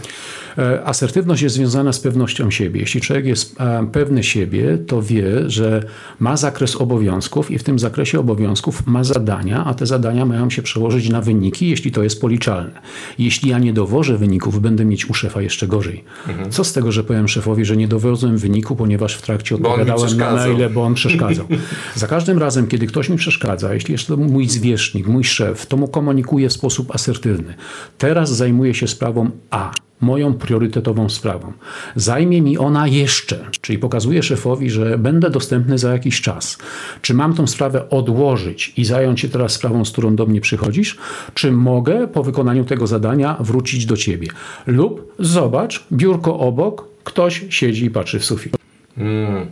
E, 0.58 0.84
asertywność 0.84 1.42
jest 1.42 1.54
związana 1.54 1.92
z 1.92 2.00
pewnością 2.00 2.50
siebie. 2.50 2.80
Jeśli 2.80 3.00
człowiek 3.00 3.26
jest 3.26 3.60
e, 3.60 3.86
pewny 3.92 4.22
siebie, 4.22 4.78
to 4.86 5.02
wie, 5.02 5.50
że 5.50 5.82
ma 6.20 6.36
zakres 6.36 6.76
obowiązków 6.76 7.50
i 7.50 7.58
w 7.58 7.62
tym 7.62 7.78
zakresie 7.78 8.20
obowiązków 8.20 8.86
ma 8.86 9.04
zadania, 9.04 9.64
a 9.64 9.74
te 9.74 9.86
zadania 9.86 10.26
mają 10.26 10.50
się 10.50 10.62
przełożyć 10.62 11.08
na 11.08 11.20
wyniki, 11.20 11.68
jeśli 11.68 11.92
to 11.92 12.02
jest 12.02 12.20
policzalne. 12.20 12.80
Jeśli 13.18 13.50
ja 13.50 13.58
nie 13.58 13.72
dowożę 13.72 14.18
wyników, 14.18 14.60
będę 14.60 14.84
mieć 14.84 15.10
u 15.10 15.14
szefa 15.14 15.42
jeszcze 15.42 15.66
gorzej. 15.66 16.04
Mhm. 16.28 16.50
Co 16.50 16.64
z 16.64 16.72
tego, 16.72 16.92
że 16.92 17.04
powiem 17.04 17.28
szefowi, 17.28 17.64
że 17.64 17.76
nie 17.76 17.88
dowiozłem 17.88 18.38
wyniku, 18.38 18.76
ponieważ 18.76 19.14
w 19.14 19.22
trakcie 19.22 19.54
odpowiadałem 19.54 20.16
na 20.16 20.32
maile, 20.32 20.70
bo 20.70 20.82
on 20.82 20.94
przeszkadzał. 20.94 21.46
Za 21.94 22.06
każdym 22.06 22.38
razem, 22.38 22.66
kiedy 22.66 22.86
ktoś 22.86 23.08
mi 23.08 23.16
przeszkadza, 23.16 23.74
jeśli 23.74 23.92
jest 23.92 24.06
to 24.06 24.16
mój 24.16 24.48
zwierzchnik, 24.48 25.06
mój 25.06 25.24
szef, 25.24 25.66
to 25.66 25.76
mu 25.76 25.88
komunikuję 25.88 26.48
w 26.48 26.52
sposób 26.52 26.94
asertywny. 26.94 27.54
Teraz 27.98 28.36
zajmuję 28.36 28.74
się 28.74 28.88
sprawą 28.88 29.30
A 29.50 29.70
moją 30.00 30.34
priorytetową 30.34 31.08
sprawą. 31.08 31.52
Zajmie 31.96 32.42
mi 32.42 32.58
ona 32.58 32.86
jeszcze, 32.86 33.44
czyli 33.60 33.78
pokazuję 33.78 34.22
szefowi, 34.22 34.70
że 34.70 34.98
będę 34.98 35.30
dostępny 35.30 35.78
za 35.78 35.92
jakiś 35.92 36.20
czas. 36.20 36.58
Czy 37.02 37.14
mam 37.14 37.34
tą 37.34 37.46
sprawę 37.46 37.90
odłożyć 37.90 38.72
i 38.76 38.84
zająć 38.84 39.20
się 39.20 39.28
teraz 39.28 39.52
sprawą, 39.52 39.84
z 39.84 39.90
którą 39.90 40.16
do 40.16 40.26
mnie 40.26 40.40
przychodzisz, 40.40 40.98
czy 41.34 41.52
mogę 41.52 42.08
po 42.08 42.22
wykonaniu 42.22 42.64
tego 42.64 42.86
zadania 42.86 43.36
wrócić 43.40 43.86
do 43.86 43.96
ciebie? 43.96 44.28
Lub 44.66 45.12
zobacz, 45.18 45.84
biurko 45.92 46.38
obok, 46.38 46.84
ktoś 47.04 47.44
siedzi 47.50 47.84
i 47.84 47.90
patrzy 47.90 48.18
w 48.18 48.24
sufit. 48.24 48.56
Hmm. 48.96 49.46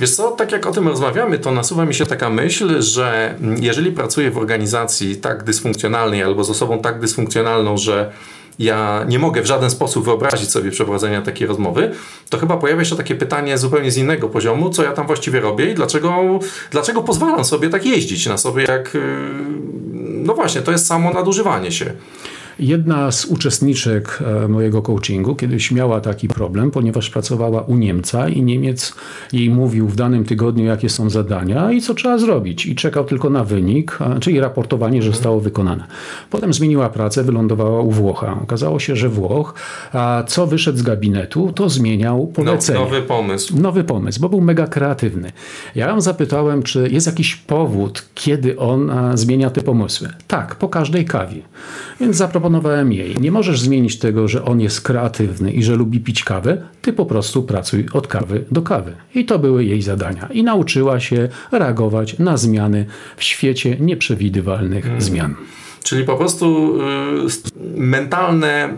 Wiesz 0.00 0.10
co, 0.10 0.30
tak 0.30 0.52
jak 0.52 0.66
o 0.66 0.72
tym 0.72 0.88
rozmawiamy, 0.88 1.38
to 1.38 1.52
nasuwa 1.52 1.84
mi 1.84 1.94
się 1.94 2.06
taka 2.06 2.30
myśl, 2.30 2.82
że 2.82 3.34
jeżeli 3.60 3.92
pracuję 3.92 4.30
w 4.30 4.38
organizacji 4.38 5.16
tak 5.16 5.44
dysfunkcjonalnej 5.44 6.22
albo 6.22 6.44
z 6.44 6.50
osobą 6.50 6.78
tak 6.78 7.00
dysfunkcjonalną, 7.00 7.76
że 7.76 8.12
ja 8.58 9.04
nie 9.08 9.18
mogę 9.18 9.42
w 9.42 9.46
żaden 9.46 9.70
sposób 9.70 10.04
wyobrazić 10.04 10.50
sobie 10.50 10.70
przeprowadzenia 10.70 11.22
takiej 11.22 11.46
rozmowy, 11.46 11.90
to 12.30 12.38
chyba 12.38 12.56
pojawia 12.56 12.84
się 12.84 12.96
takie 12.96 13.14
pytanie 13.14 13.58
zupełnie 13.58 13.90
z 13.90 13.96
innego 13.96 14.28
poziomu, 14.28 14.70
co 14.70 14.82
ja 14.82 14.92
tam 14.92 15.06
właściwie 15.06 15.40
robię 15.40 15.70
i 15.70 15.74
dlaczego, 15.74 16.38
dlaczego 16.70 17.02
pozwalam 17.02 17.44
sobie 17.44 17.68
tak 17.68 17.86
jeździć 17.86 18.26
na 18.26 18.38
sobie, 18.38 18.64
jak. 18.64 18.94
Y, 18.94 19.00
no 20.24 20.34
właśnie, 20.34 20.60
to 20.60 20.72
jest 20.72 20.86
samo 20.86 21.10
nadużywanie 21.10 21.72
się. 21.72 21.92
Jedna 22.58 23.12
z 23.12 23.24
uczestniczek 23.24 24.22
e, 24.44 24.48
mojego 24.48 24.82
coachingu 24.82 25.34
kiedyś 25.34 25.70
miała 25.70 26.00
taki 26.00 26.28
problem, 26.28 26.70
ponieważ 26.70 27.10
pracowała 27.10 27.62
u 27.62 27.76
Niemca 27.76 28.28
i 28.28 28.42
Niemiec 28.42 28.94
jej 29.32 29.50
mówił 29.50 29.88
w 29.88 29.96
danym 29.96 30.24
tygodniu, 30.24 30.64
jakie 30.64 30.88
są 30.88 31.10
zadania 31.10 31.72
i 31.72 31.80
co 31.80 31.94
trzeba 31.94 32.18
zrobić. 32.18 32.66
I 32.66 32.74
czekał 32.74 33.04
tylko 33.04 33.30
na 33.30 33.44
wynik, 33.44 33.98
czyli 34.20 34.40
raportowanie, 34.40 35.02
że 35.02 35.10
zostało 35.10 35.40
wykonane. 35.40 35.84
Potem 36.30 36.52
zmieniła 36.52 36.88
pracę, 36.88 37.24
wylądowała 37.24 37.80
u 37.80 37.90
Włocha. 37.90 38.38
Okazało 38.42 38.78
się, 38.78 38.96
że 38.96 39.08
Włoch, 39.08 39.54
a 39.92 40.24
co 40.26 40.46
wyszedł 40.46 40.78
z 40.78 40.82
gabinetu, 40.82 41.52
to 41.52 41.68
zmieniał 41.68 42.26
polecenie. 42.26 42.78
nowy 42.78 43.02
pomysł. 43.02 43.60
Nowy 43.60 43.84
pomysł, 43.84 44.20
bo 44.20 44.28
był 44.28 44.40
mega 44.40 44.66
kreatywny. 44.66 45.32
Ja 45.74 45.88
ją 45.88 46.00
zapytałem, 46.00 46.62
czy 46.62 46.88
jest 46.90 47.06
jakiś 47.06 47.36
powód, 47.36 48.08
kiedy 48.14 48.58
on 48.58 48.92
zmienia 49.14 49.50
te 49.50 49.60
pomysły. 49.60 50.08
Tak, 50.28 50.54
po 50.54 50.68
każdej 50.68 51.04
kawie. 51.04 51.42
Więc 52.00 52.16
zaproponowałem 52.16 52.43
zaproponowałem 52.44 52.92
jej. 52.92 53.16
Nie 53.20 53.32
możesz 53.32 53.60
zmienić 53.60 53.98
tego, 53.98 54.28
że 54.28 54.44
on 54.44 54.60
jest 54.60 54.80
kreatywny 54.80 55.52
i 55.52 55.62
że 55.62 55.76
lubi 55.76 56.00
pić 56.00 56.24
kawę, 56.24 56.62
ty 56.82 56.92
po 56.92 57.06
prostu 57.06 57.42
pracuj 57.42 57.86
od 57.92 58.06
kawy 58.06 58.44
do 58.50 58.62
kawy. 58.62 58.92
I 59.14 59.24
to 59.24 59.38
były 59.38 59.64
jej 59.64 59.82
zadania. 59.82 60.28
I 60.32 60.42
nauczyła 60.42 61.00
się 61.00 61.28
reagować 61.52 62.18
na 62.18 62.36
zmiany 62.36 62.86
w 63.16 63.22
świecie 63.22 63.76
nieprzewidywalnych 63.80 64.84
hmm. 64.84 65.00
zmian. 65.00 65.34
Czyli 65.82 66.04
po 66.04 66.16
prostu 66.16 66.76
y, 66.80 67.80
mentalne 67.80 68.68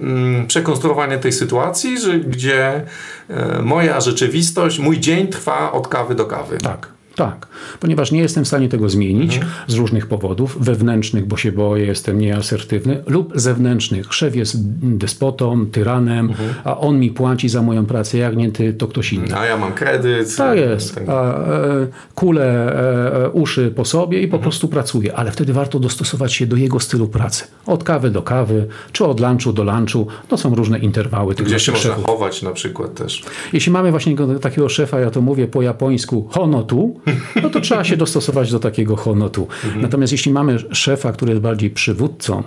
y, 0.44 0.46
przekonstruowanie 0.46 1.18
tej 1.18 1.33
sytuacji, 1.33 2.00
że, 2.00 2.18
gdzie 2.18 2.83
y, 3.31 3.62
moja 3.62 4.00
rzeczywistość, 4.00 4.79
mój 4.79 5.00
dzień 5.00 5.29
trwa 5.29 5.72
od 5.72 5.88
kawy 5.88 6.14
do 6.14 6.24
kawy. 6.24 6.59
Tak. 6.59 6.96
Tak, 7.16 7.46
ponieważ 7.81 8.12
nie 8.12 8.20
jestem 8.20 8.44
w 8.44 8.48
stanie 8.48 8.68
tego 8.68 8.88
zmienić 8.88 9.35
Mhm. 9.37 9.52
z 9.66 9.74
różnych 9.74 10.07
powodów, 10.07 10.57
wewnętrznych, 10.61 11.26
bo 11.26 11.37
się 11.37 11.52
boję, 11.52 11.87
jestem 11.87 12.18
nieasertywny, 12.20 13.02
lub 13.07 13.33
zewnętrznych. 13.35 14.14
Szef 14.14 14.37
jest 14.37 14.57
despotą, 14.83 15.66
tyranem, 15.66 16.26
Mhm. 16.31 16.55
a 16.64 16.79
on 16.79 16.98
mi 17.00 17.11
płaci 17.11 17.48
za 17.48 17.62
moją 17.62 17.87
pracę, 17.87 18.18
jak 18.18 18.37
nie 18.37 18.52
ty, 18.52 18.72
to 18.72 18.88
ktoś 18.88 19.12
inny. 19.12 19.37
A 19.37 19.46
ja 19.46 19.57
mam 19.57 19.72
kredyt. 19.72 20.37
Tak 20.37 20.59
jest. 20.59 20.94
Tak. 20.94 21.09
A, 21.09 21.35
e, 21.44 21.87
kulę 22.14 22.44
e, 22.44 23.24
e, 23.24 23.31
uszy 23.31 23.70
po 23.76 23.85
sobie 23.85 24.18
Mhm. 24.18 24.22
i 24.24 24.29
po 24.29 24.38
prostu 24.38 24.68
pracuje, 24.68 25.14
ale 25.16 25.31
wtedy 25.33 25.52
warto 25.52 25.79
dostosować 25.81 26.33
się 26.33 26.46
do 26.46 26.57
jego 26.57 26.81
stylu 26.81 27.09
pracy. 27.09 27.44
Od 27.66 27.85
kawy 27.85 28.11
do 28.11 28.22
kawy, 28.22 28.66
czy 28.92 29.05
od 29.05 29.20
lunchu 29.20 29.52
do 29.52 29.64
lunchu. 29.64 30.07
To 30.29 30.37
są 30.37 30.55
różne 30.55 30.79
interwały 30.79 31.35
tych 31.35 31.46
Gdzie 31.46 31.59
się 31.59 31.72
naszych 31.72 31.74
można 31.85 31.90
szefów. 31.90 32.07
chować 32.07 32.42
na 32.42 32.50
przykład 32.52 32.94
też. 32.94 33.24
Jeśli 33.52 33.72
mamy 33.72 33.90
właśnie 33.90 34.14
go- 34.14 34.38
takiego 34.38 34.68
szefa, 34.68 35.00
ja 35.00 35.11
to 35.11 35.20
mówię 35.20 35.46
po 35.48 35.62
japońsku 35.62 36.29
honotu, 36.31 37.00
no 37.42 37.51
to 37.51 37.61
trzeba 37.61 37.85
się 37.85 37.97
dostosować 37.97 38.51
do 38.51 38.59
takiego 38.59 38.97
honotu. 38.97 39.49
Natomiast 39.77 40.12
jeśli 40.12 40.33
mamy 40.33 40.59
szefa, 40.73 41.12
który 41.12 41.31
jest 41.31 41.42
bardziej 41.42 41.71
przywódcą, 41.71 42.42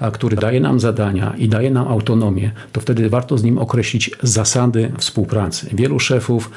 a 0.00 0.10
który 0.10 0.36
daje 0.36 0.60
nam 0.60 0.80
zadania 0.80 1.34
i 1.38 1.48
daje 1.48 1.70
nam 1.70 1.88
autonomię, 1.88 2.52
to 2.72 2.80
wtedy 2.80 3.10
warto 3.10 3.38
z 3.38 3.42
nim 3.42 3.58
określić 3.58 4.10
zasady 4.22 4.92
współpracy. 4.98 5.70
Wielu 5.72 6.00
szefów 6.00 6.50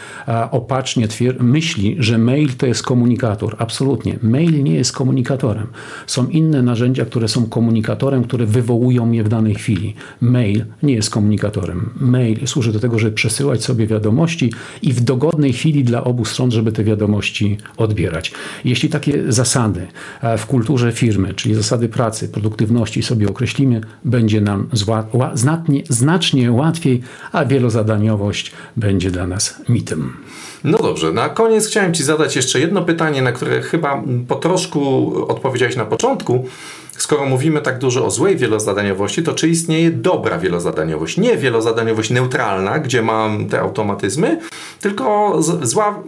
opacznie 0.51 1.07
myśli, 1.39 1.95
że 1.99 2.17
mail 2.17 2.53
to 2.53 2.65
jest 2.65 2.83
komunikator. 2.83 3.55
Absolutnie. 3.59 4.19
Mail 4.21 4.63
nie 4.63 4.75
jest 4.75 4.93
komunikatorem. 4.93 5.67
Są 6.07 6.27
inne 6.27 6.61
narzędzia, 6.61 7.05
które 7.05 7.27
są 7.27 7.45
komunikatorem, 7.45 8.23
które 8.23 8.45
wywołują 8.45 9.05
mnie 9.05 9.23
w 9.23 9.29
danej 9.29 9.55
chwili. 9.55 9.93
Mail 10.21 10.65
nie 10.83 10.93
jest 10.93 11.09
komunikatorem. 11.09 11.89
Mail 11.99 12.47
służy 12.47 12.71
do 12.71 12.79
tego, 12.79 12.99
żeby 12.99 13.11
przesyłać 13.11 13.63
sobie 13.63 13.87
wiadomości 13.87 14.53
i 14.81 14.93
w 14.93 15.01
dogodnej 15.01 15.53
chwili 15.53 15.83
dla 15.83 16.03
obu 16.03 16.25
stron, 16.25 16.51
żeby 16.51 16.71
te 16.71 16.83
wiadomości 16.83 17.46
odbierać. 17.77 18.31
Jeśli 18.65 18.89
takie 18.89 19.31
zasady 19.31 19.87
e, 20.21 20.37
w 20.37 20.45
kulturze 20.45 20.91
firmy, 20.91 21.33
czyli 21.33 21.55
zasady 21.55 21.89
pracy, 21.89 22.29
produktywności 22.29 23.03
sobie 23.03 23.29
określimy, 23.29 23.81
będzie 24.05 24.41
nam 24.41 24.69
znacznie, 25.33 25.83
znacznie 25.89 26.51
łatwiej, 26.51 27.01
a 27.31 27.45
wielozadaniowość 27.45 28.51
będzie 28.77 29.11
dla 29.11 29.27
nas 29.27 29.61
mitem. 29.69 30.13
No 30.63 30.77
dobrze, 30.77 31.11
na 31.11 31.29
koniec 31.29 31.67
chciałem 31.67 31.93
Ci 31.93 32.03
zadać 32.03 32.35
jeszcze 32.35 32.59
jedno 32.59 32.81
pytanie, 32.81 33.21
na 33.21 33.31
które 33.31 33.61
chyba 33.61 34.03
po 34.27 34.35
troszku 34.35 35.13
odpowiedziałeś 35.27 35.75
na 35.75 35.85
początku. 35.85 36.45
Skoro 36.97 37.25
mówimy 37.25 37.61
tak 37.61 37.79
dużo 37.79 38.05
o 38.05 38.11
złej 38.11 38.37
wielozadaniowości, 38.37 39.23
to 39.23 39.33
czy 39.33 39.49
istnieje 39.49 39.91
dobra 39.91 40.37
wielozadaniowość? 40.37 41.17
Nie 41.17 41.37
wielozadaniowość 41.37 42.09
neutralna, 42.09 42.79
gdzie 42.79 43.01
mam 43.01 43.49
te 43.49 43.59
automatyzmy, 43.59 44.39
tylko 44.81 45.35
zła, 45.61 46.03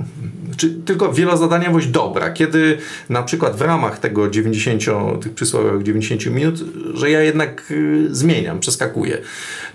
czy 0.58 0.70
tylko 0.70 1.14
wielozadaniowość 1.14 1.88
dobra, 1.88 2.30
kiedy 2.30 2.78
na 3.10 3.24
przykład 3.24 3.56
w 3.56 3.62
ramach 3.62 4.00
tego 4.00 4.30
90, 4.30 5.24
tych 5.24 5.34
przysłowiowych 5.34 5.84
90 5.84 6.26
minut, 6.26 6.56
że 6.94 7.12
ja 7.12 7.22
jednak 7.22 7.72
y, 7.72 8.08
zmieniam, 8.12 8.60
przeskakuję. 8.60 9.18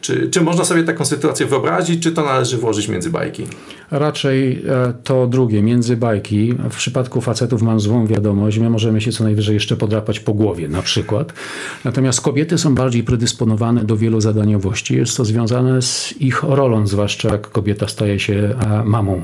Czy, 0.04 0.28
czy 0.28 0.40
można 0.40 0.64
sobie 0.64 0.82
taką 0.82 1.04
sytuację 1.04 1.46
wyobrazić, 1.46 2.02
czy 2.02 2.12
to 2.12 2.24
należy 2.24 2.58
włożyć 2.58 2.88
między 2.88 3.10
bajki? 3.10 3.44
Raczej 3.90 4.62
e, 4.68 4.92
to 5.04 5.26
drugie, 5.26 5.62
między 5.62 5.96
bajki. 5.96 6.54
W 6.70 6.76
przypadku 6.76 7.20
facetów 7.20 7.62
mam 7.62 7.80
złą 7.80 8.06
wiadomość, 8.06 8.58
my 8.58 8.70
możemy 8.70 9.00
się 9.00 9.12
co 9.12 9.24
najwyżej 9.24 9.54
jeszcze 9.54 9.76
podrapać 9.76 10.20
po 10.20 10.34
głowie 10.34 10.68
na 10.68 10.82
przykład. 10.82 11.32
Natomiast 11.84 12.20
kobiety 12.20 12.58
są 12.58 12.74
bardziej 12.74 13.04
predysponowane 13.04 13.84
do 13.84 13.96
wielozadaniowości. 13.96 14.96
Jest 14.96 15.16
to 15.16 15.24
związane 15.24 15.82
z 15.82 16.14
ich 16.20 16.42
rolą, 16.42 16.86
zwłaszcza 16.86 17.28
jak 17.28 17.50
kobieta 17.50 17.88
staje 17.88 18.20
się 18.20 18.34
e, 18.34 18.84
mamą 18.84 19.22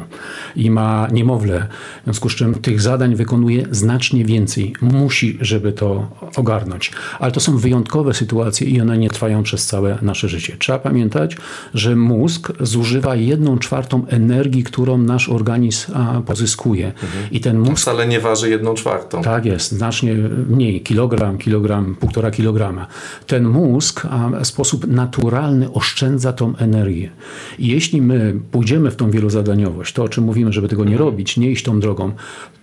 i 0.57 0.71
ma 0.71 1.09
niemowlę. 1.13 1.67
W 2.01 2.05
związku 2.05 2.29
z 2.29 2.35
czym 2.35 2.55
tych 2.55 2.81
zadań 2.81 3.15
wykonuje 3.15 3.67
znacznie 3.71 4.25
więcej. 4.25 4.75
Musi, 4.81 5.39
żeby 5.41 5.73
to 5.73 6.09
ogarnąć. 6.37 6.93
Ale 7.19 7.33
to 7.33 7.41
są 7.41 7.59
wyjątkowe 7.59 8.15
sytuacje 8.15 8.67
i 8.67 8.81
one 8.81 8.99
nie 8.99 9.11
trwają 9.11 9.43
przez 9.43 9.67
całe 9.67 9.99
nasze 10.03 10.29
życie. 10.29 10.57
Trzeba 10.71 10.79
pamiętać, 10.83 11.37
że 11.75 11.97
mózg 11.97 12.53
zużywa 12.61 13.17
jedną 13.17 13.59
czwartą 13.59 14.07
energii, 14.07 14.63
którą 14.63 14.99
nasz 14.99 15.29
organizm 15.29 15.93
pozyskuje. 16.27 16.93
I 17.31 17.41
ten 17.41 17.59
mózg 17.59 17.83
Wcale 17.83 18.07
nie 18.07 18.21
waży 18.21 18.51
jedną 18.51 18.75
czwartą. 18.75 19.23
tak 19.23 19.45
jest, 19.45 19.73
znacznie 19.73 20.15
mniej, 20.49 20.81
kilogram, 20.81 21.39
kilogram, 21.39 21.95
półtora 21.95 22.31
kilograma. 22.31 22.87
Ten 23.27 23.49
mózg 23.49 24.07
w 24.43 24.47
sposób 24.47 24.87
naturalny 24.87 25.73
oszczędza 25.73 26.33
tą 26.33 26.57
energię. 26.57 27.11
I 27.59 27.67
jeśli 27.67 28.03
my 28.03 28.41
pójdziemy 28.51 28.91
w 28.91 28.97
tą 28.97 29.11
wielozadaniowość, 29.11 29.95
to 29.95 30.05
o 30.05 30.09
czym 30.09 30.25
mówimy, 30.25 30.53
żeby 30.53 30.69
tego 30.69 30.85
nie 30.85 30.97
robić, 30.97 31.37
nie 31.37 31.51
iść 31.51 31.65
tą 31.65 31.81
drogą, 31.81 32.13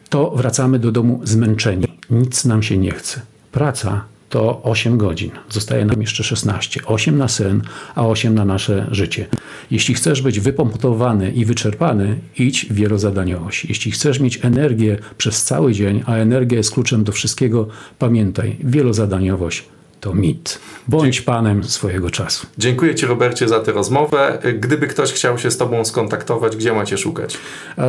to 0.10 0.32
wracamy 0.32 0.80
do 0.80 0.92
domu 0.92 1.22
zmęczeni. 1.24 1.88
Nic 2.10 2.46
nam 2.46 2.64
się 2.64 2.78
nie 2.78 2.92
chce. 2.92 3.22
Praca 3.52 4.04
to 4.30 4.64
8 4.64 4.98
godzin. 4.98 5.32
Zostaje 5.50 5.86
nam 5.86 6.02
jeszcze 6.02 6.24
16. 6.24 6.82
8 6.86 7.18
na 7.18 7.28
sen, 7.28 7.62
a 7.96 8.08
8 8.08 8.36
na 8.36 8.46
nasze 8.46 8.88
życie. 8.92 9.26
Jeśli 9.72 9.94
chcesz 9.94 10.22
być 10.22 10.40
wypompowany 10.40 11.32
i 11.32 11.46
wyczerpany, 11.46 12.20
idź 12.38 12.66
w 12.66 12.74
wielozadaniowość. 12.74 13.66
Jeśli 13.66 13.92
chcesz 13.92 14.20
mieć 14.20 14.46
energię 14.46 14.98
przez 15.18 15.44
cały 15.44 15.74
dzień, 15.74 16.04
a 16.06 16.16
energia 16.16 16.58
jest 16.58 16.72
kluczem 16.72 17.04
do 17.04 17.12
wszystkiego, 17.12 17.68
pamiętaj, 18.00 18.58
wielozadaniowość 18.60 19.64
to 20.02 20.14
mit. 20.14 20.60
Bądź 20.88 21.22
panem 21.22 21.64
swojego 21.64 22.10
czasu. 22.10 22.48
Dziękuję 22.58 22.96
Ci, 22.96 23.06
Robercie, 23.06 23.48
za 23.48 23.60
tę 23.60 23.72
rozmowę. 23.72 24.40
Gdyby 24.60 24.88
ktoś 24.88 25.14
chciał 25.14 25.38
się 25.38 25.52
z 25.52 25.58
Tobą 25.58 25.86
skontaktować, 25.86 26.56
gdzie 26.56 26.74
macie 26.74 26.98
szukać? 26.98 27.38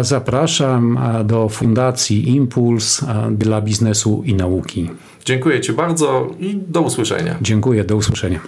Zapraszam 0.00 0.98
do 1.24 1.48
Fundacji 1.48 2.28
Impuls 2.28 3.04
dla 3.30 3.60
biznesu 3.60 4.22
i 4.26 4.34
nauki. 4.34 4.90
Dziękuję 5.24 5.60
Ci 5.60 5.72
bardzo 5.72 6.34
i 6.40 6.60
do 6.68 6.80
usłyszenia. 6.80 7.38
Dziękuję, 7.42 7.84
do 7.84 7.96
usłyszenia. 7.96 8.40